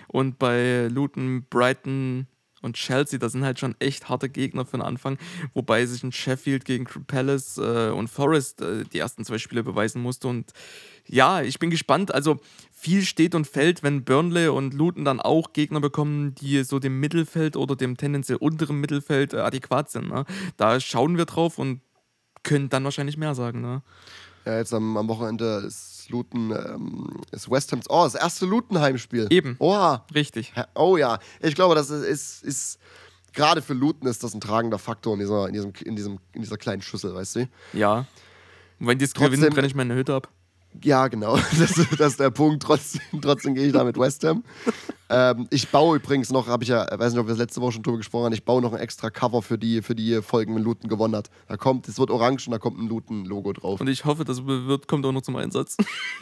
[0.08, 2.26] und bei Luton, Brighton
[2.62, 5.18] und Chelsea, das sind halt schon echt harte Gegner für den Anfang,
[5.54, 10.02] wobei sich ein Sheffield gegen Palace äh, und Forest äh, die ersten zwei Spiele beweisen
[10.02, 10.28] musste.
[10.28, 10.52] Und
[11.06, 12.12] ja, ich bin gespannt.
[12.12, 12.38] Also
[12.70, 17.00] viel steht und fällt, wenn Burnley und Luton dann auch Gegner bekommen, die so dem
[17.00, 20.08] Mittelfeld oder dem tendenziell unteren Mittelfeld äh, adäquat sind.
[20.08, 20.24] Ne?
[20.56, 21.80] Da schauen wir drauf und
[22.42, 23.60] können dann wahrscheinlich mehr sagen.
[23.60, 23.82] Ne?
[24.44, 29.28] Ja, jetzt am, am Wochenende ist Luton, ähm, ist West Ham, oh, das erste Luton-Heimspiel.
[29.30, 29.56] Eben.
[29.58, 30.04] Oha.
[30.14, 30.52] Richtig.
[30.74, 32.78] Oh ja, ich glaube, das ist, ist, ist
[33.32, 36.42] gerade für Luton ist das ein tragender Faktor in dieser, in diesem, in diesem, in
[36.42, 37.48] dieser kleinen Schüssel, weißt du?
[37.72, 38.06] Ja.
[38.78, 40.28] Und wenn die es gewinnen, brenne ich meine Hütte ab.
[40.82, 41.36] Ja, genau.
[41.58, 42.62] Das, das ist der Punkt.
[42.62, 44.44] Trotzdem, trotzdem gehe ich da mit West Ham.
[45.08, 47.72] Ähm, ich baue übrigens noch, habe ich ja, weiß nicht, ob wir das letzte Woche
[47.72, 50.54] schon drüber gesprochen haben, ich baue noch ein extra Cover für die, für die Folgen,
[50.54, 51.30] wenn Luton gewonnen hat.
[51.48, 53.80] Da kommt, es wird orange und da kommt ein Luton-Logo drauf.
[53.80, 55.76] Und ich hoffe, das wird, kommt auch noch zum Einsatz.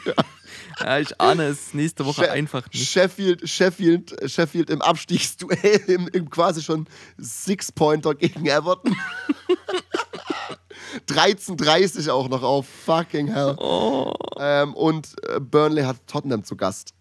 [0.05, 0.13] Ja.
[0.81, 2.89] ja ich ahne es nächste Woche She einfach nicht.
[2.89, 6.87] Sheffield, Sheffield, Sheffield im Abstiegsduell, im, im quasi schon
[7.19, 8.95] Six-Pointer gegen Everton.
[11.07, 12.67] 13.30 auch noch auf.
[12.67, 13.55] Fucking hell.
[13.57, 14.13] Oh.
[14.39, 16.93] Ähm, und äh, Burnley hat Tottenham zu Gast.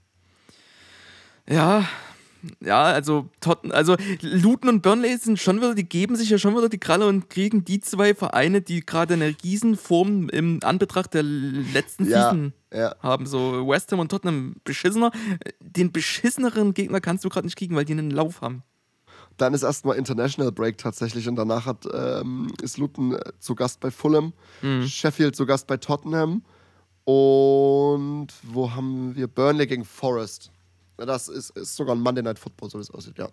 [1.49, 1.87] Ja,
[2.61, 6.57] ja, also Totten, also Luton und Burnley sind schon wieder, die geben sich ja schon
[6.57, 11.25] wieder die Kralle und kriegen die zwei Vereine, die gerade eine Riesenform im Anbetracht der
[11.25, 12.95] letzten ja, Season ja.
[13.01, 13.27] haben.
[13.27, 15.11] So West Ham und Tottenham beschissener.
[15.61, 18.63] Den beschisseneren Gegner kannst du gerade nicht kriegen, weil die einen Lauf haben.
[19.39, 23.81] Dann ist erstmal International Break tatsächlich und danach hat, ähm, ist Luton äh, zu Gast
[23.81, 24.33] bei Fulham,
[24.63, 24.87] mhm.
[24.87, 26.43] Sheffield zu Gast bei Tottenham
[27.05, 30.51] und wo haben wir Burnley gegen Forest.
[30.99, 33.29] Das ist, ist sogar ein Monday Night Football, so wie es aussieht, ja.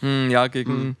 [0.00, 0.96] Hm, ja, gegen, hm.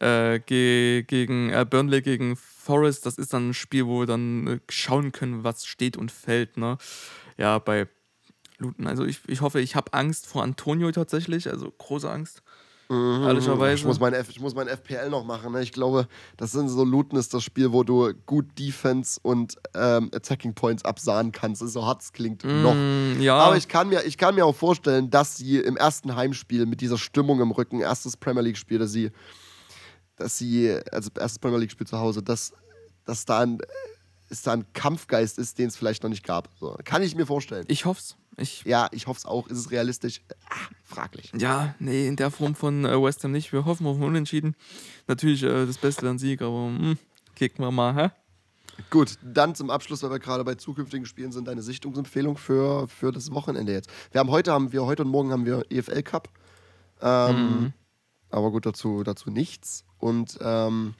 [0.00, 4.46] äh, ge gegen äh, Burnley gegen Forest, das ist dann ein Spiel, wo wir dann
[4.46, 6.78] äh, schauen können, was steht und fällt, ne?
[7.36, 7.88] Ja, bei
[8.58, 8.86] Luton.
[8.86, 12.42] Also ich, ich hoffe, ich habe Angst vor Antonio tatsächlich, also große Angst.
[12.92, 13.74] Mhm, ehrlicherweise.
[13.74, 15.52] Ich muss, mein F, ich muss mein FPL noch machen.
[15.52, 15.62] Ne?
[15.62, 20.10] Ich glaube, das sind so Looten ist das Spiel, wo du gut Defense und ähm,
[20.14, 21.66] Attacking Points absahen kannst.
[21.66, 22.76] So hart es klingt mm, noch.
[23.22, 23.38] Ja.
[23.38, 26.82] Aber ich kann, mir, ich kann mir auch vorstellen, dass sie im ersten Heimspiel mit
[26.82, 29.10] dieser Stimmung im Rücken, erstes Premier League-Spiel, dass sie,
[30.16, 32.52] dass sie, also erstes Premier League-Spiel zu Hause, dass,
[33.06, 33.58] dass da ein
[34.32, 36.48] es da ein Kampfgeist ist, den es vielleicht noch nicht gab.
[36.58, 37.64] So, kann ich mir vorstellen.
[37.68, 38.16] Ich hoff's.
[38.38, 39.46] Ich ja, ich hoffe es auch.
[39.48, 40.22] Ist es realistisch?
[40.48, 40.54] Ah,
[40.84, 41.30] fraglich.
[41.36, 43.52] Ja, nee, in der Form von äh, West Ham nicht.
[43.52, 44.56] Wir hoffen auf ein Unentschieden.
[45.06, 46.98] Natürlich äh, das Beste an Sieg, aber mh, hm,
[47.36, 48.10] kicken wir mal, hä?
[48.88, 53.12] Gut, dann zum Abschluss, weil wir gerade bei zukünftigen Spielen sind, deine Sichtungsempfehlung für, für
[53.12, 53.90] das Wochenende jetzt.
[54.12, 56.30] Wir haben heute haben wir heute und morgen haben wir EFL Cup.
[57.02, 57.72] Ähm, mhm.
[58.30, 59.84] Aber gut, dazu, dazu nichts.
[59.98, 60.94] Und ähm,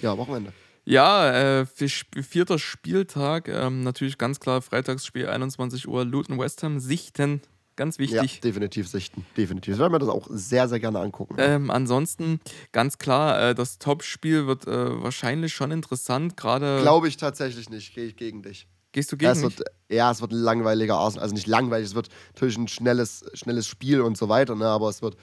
[0.00, 0.54] ja, Wochenende.
[0.84, 3.48] Ja, äh, vierter Spieltag.
[3.48, 6.78] Ähm, natürlich ganz klar Freitagsspiel, 21 Uhr, Luton West Ham.
[6.78, 7.40] Sichten,
[7.76, 8.34] ganz wichtig.
[8.34, 9.24] Ja, definitiv sichten.
[9.36, 9.74] Definitiv.
[9.74, 11.36] Ich werde mir das auch sehr, sehr gerne angucken.
[11.38, 12.40] Ähm, ansonsten,
[12.72, 16.36] ganz klar, äh, das Topspiel wird äh, wahrscheinlich schon interessant.
[16.36, 16.80] Gerade.
[16.82, 17.94] Glaube ich tatsächlich nicht.
[17.94, 18.68] Gehe ich gegen dich.
[18.94, 21.24] Gehst du gegen es wird, Ja, es wird ein langweiliger Arsenal.
[21.24, 24.68] Also nicht langweilig, es wird natürlich ein schnelles, schnelles Spiel und so weiter, ne?
[24.68, 25.16] aber es wird.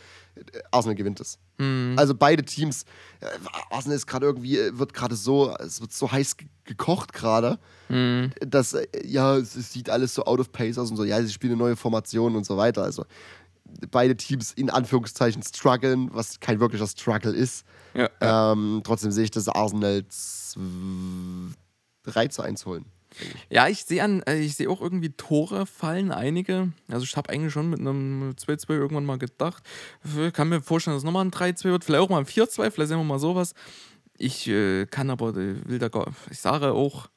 [0.71, 1.39] Arsenal gewinnt es.
[1.57, 1.95] Mhm.
[1.97, 2.83] Also beide Teams.
[3.21, 3.27] Äh,
[3.69, 8.31] Arsenal ist gerade irgendwie, äh, wird gerade so, es wird so heiß gekocht gerade, mhm.
[8.41, 11.05] dass, äh, ja, es sieht alles so out of pace aus und so.
[11.05, 12.83] Ja, sie spielen eine neue Formation und so weiter.
[12.83, 13.05] Also
[13.89, 17.65] beide Teams in Anführungszeichen strugglen, was kein wirklicher Struggle ist.
[17.93, 18.51] Ja, ja.
[18.51, 20.03] Ähm, trotzdem sehe ich, dass Arsenal
[22.03, 22.85] 3 zu 1 holen.
[23.49, 26.71] Ja, ich sehe an, äh, ich sehe auch irgendwie Tore fallen, einige.
[26.89, 29.63] Also ich habe eigentlich schon mit einem 2-2 irgendwann mal gedacht.
[30.03, 32.71] Ich kann mir vorstellen, dass es nochmal ein 3-2 wird, vielleicht auch mal ein 4-2,
[32.71, 33.53] vielleicht sehen wir mal sowas.
[34.17, 37.09] Ich äh, kann aber, äh, will da gar, ich sage auch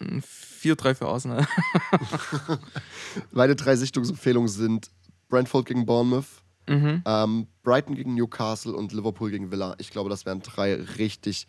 [0.00, 1.46] ein 4-3 für Arsenal.
[3.32, 4.90] Meine drei Sichtungsempfehlungen sind
[5.28, 7.02] Brentford gegen Bournemouth, mhm.
[7.04, 9.74] ähm, Brighton gegen Newcastle und Liverpool gegen Villa.
[9.78, 11.46] Ich glaube, das wären drei richtig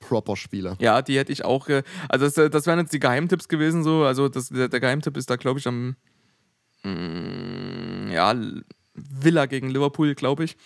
[0.00, 0.76] proper Spieler.
[0.80, 1.68] Ja, die hätte ich auch.
[2.08, 4.04] Also, das, äh, das wären jetzt die Geheimtipps gewesen, so.
[4.04, 5.96] Also, das, der, der Geheimtipp ist da, glaube ich, am.
[6.82, 8.34] Mm, ja,
[8.94, 10.56] Villa gegen Liverpool, glaube ich.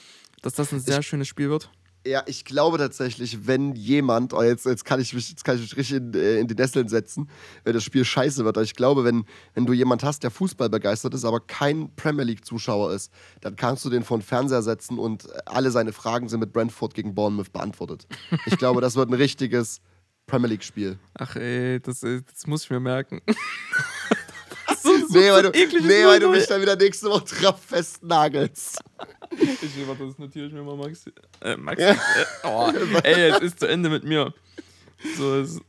[0.43, 1.71] Dass das ein sehr ich, schönes Spiel wird.
[2.05, 5.63] Ja, ich glaube tatsächlich, wenn jemand, oh jetzt, jetzt, kann ich mich, jetzt kann ich
[5.63, 7.31] mich richtig in, äh, in die Nesseln setzen,
[7.63, 8.57] wenn das Spiel scheiße wird.
[8.57, 9.25] Aber ich glaube, wenn,
[9.55, 13.85] wenn du jemand hast, der Fußball begeistert ist, aber kein Premier League-Zuschauer ist, dann kannst
[13.85, 17.53] du den vor den Fernseher setzen und alle seine Fragen sind mit Brentford gegen Bournemouth
[17.53, 18.07] beantwortet.
[18.47, 19.81] Ich glaube, das wird ein richtiges
[20.27, 20.99] Premier League-Spiel.
[21.15, 23.21] Ach ey, das, äh, das muss ich mir merken.
[24.83, 28.81] so, so, nee, weil, du, nee weil du mich dann wieder nächste Woche drauf festnagelst.
[29.39, 31.05] Ich will, das notiere ich mir mal, Max.
[31.41, 31.81] Äh, Max?
[31.81, 31.93] Ja.
[31.93, 31.97] Äh,
[32.45, 32.73] oh,
[33.03, 34.33] ey, es ist zu Ende mit mir.
[35.17, 35.61] So, es,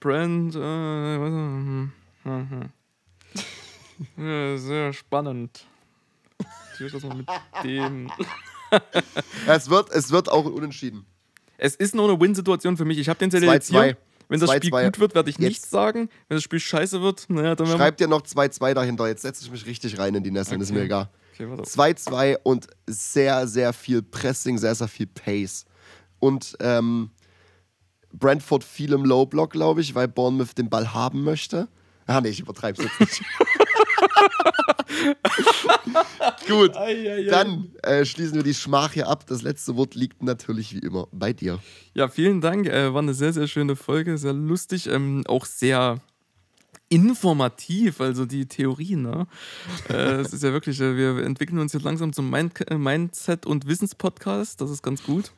[0.00, 1.92] Brand, äh, was, hm,
[2.24, 2.70] hm, hm.
[4.16, 5.66] Ja, sehr spannend.
[6.78, 7.28] Ich das mal mit
[7.62, 8.10] dem.
[9.46, 11.06] es, wird, es wird auch unentschieden.
[11.58, 12.98] Es ist nur eine Win-Situation für mich.
[12.98, 13.96] Ich habe den Zettel jetzt hier.
[14.28, 14.84] Wenn das 2, Spiel 2.
[14.84, 15.48] gut wird, werde ich jetzt.
[15.48, 16.08] nichts sagen.
[16.28, 19.06] Wenn das Spiel scheiße wird, naja, dann Schreib dir noch 2-2 dahinter.
[19.06, 20.64] Jetzt setze ich mich richtig rein in die Nesseln, okay.
[20.64, 21.10] ist mir egal.
[21.38, 25.64] 2-2 okay, und sehr, sehr viel Pressing, sehr, sehr viel Pace.
[26.18, 27.10] Und ähm,
[28.12, 31.68] Brentford viel im Low-Block, glaube ich, weil Bournemouth den Ball haben möchte.
[32.06, 33.22] Ah, nee, ich übertreibe es jetzt nicht.
[36.48, 37.24] Gut, Ei, ei, ei.
[37.24, 39.26] dann äh, schließen wir die Schmach hier ab.
[39.26, 41.58] Das letzte Wort liegt natürlich wie immer bei dir.
[41.94, 42.66] Ja, vielen Dank.
[42.66, 46.00] Äh, war eine sehr, sehr schöne Folge, sehr lustig, ähm, auch sehr
[46.92, 49.26] informativ, also die Theorie, ne?
[49.88, 53.66] äh, es ist ja wirklich, äh, wir entwickeln uns jetzt langsam zum äh, Mindset- und
[53.66, 55.32] Wissenspodcast, das ist ganz gut.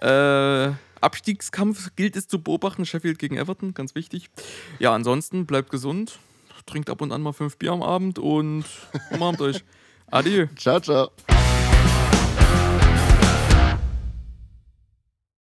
[0.00, 4.30] äh, Abstiegskampf gilt es zu beobachten, Sheffield gegen Everton, ganz wichtig.
[4.78, 6.20] Ja, ansonsten bleibt gesund,
[6.64, 8.64] trinkt ab und an mal fünf Bier am Abend und
[9.10, 9.64] umarmt euch.
[10.12, 10.46] Adieu.
[10.56, 11.10] Ciao, ciao.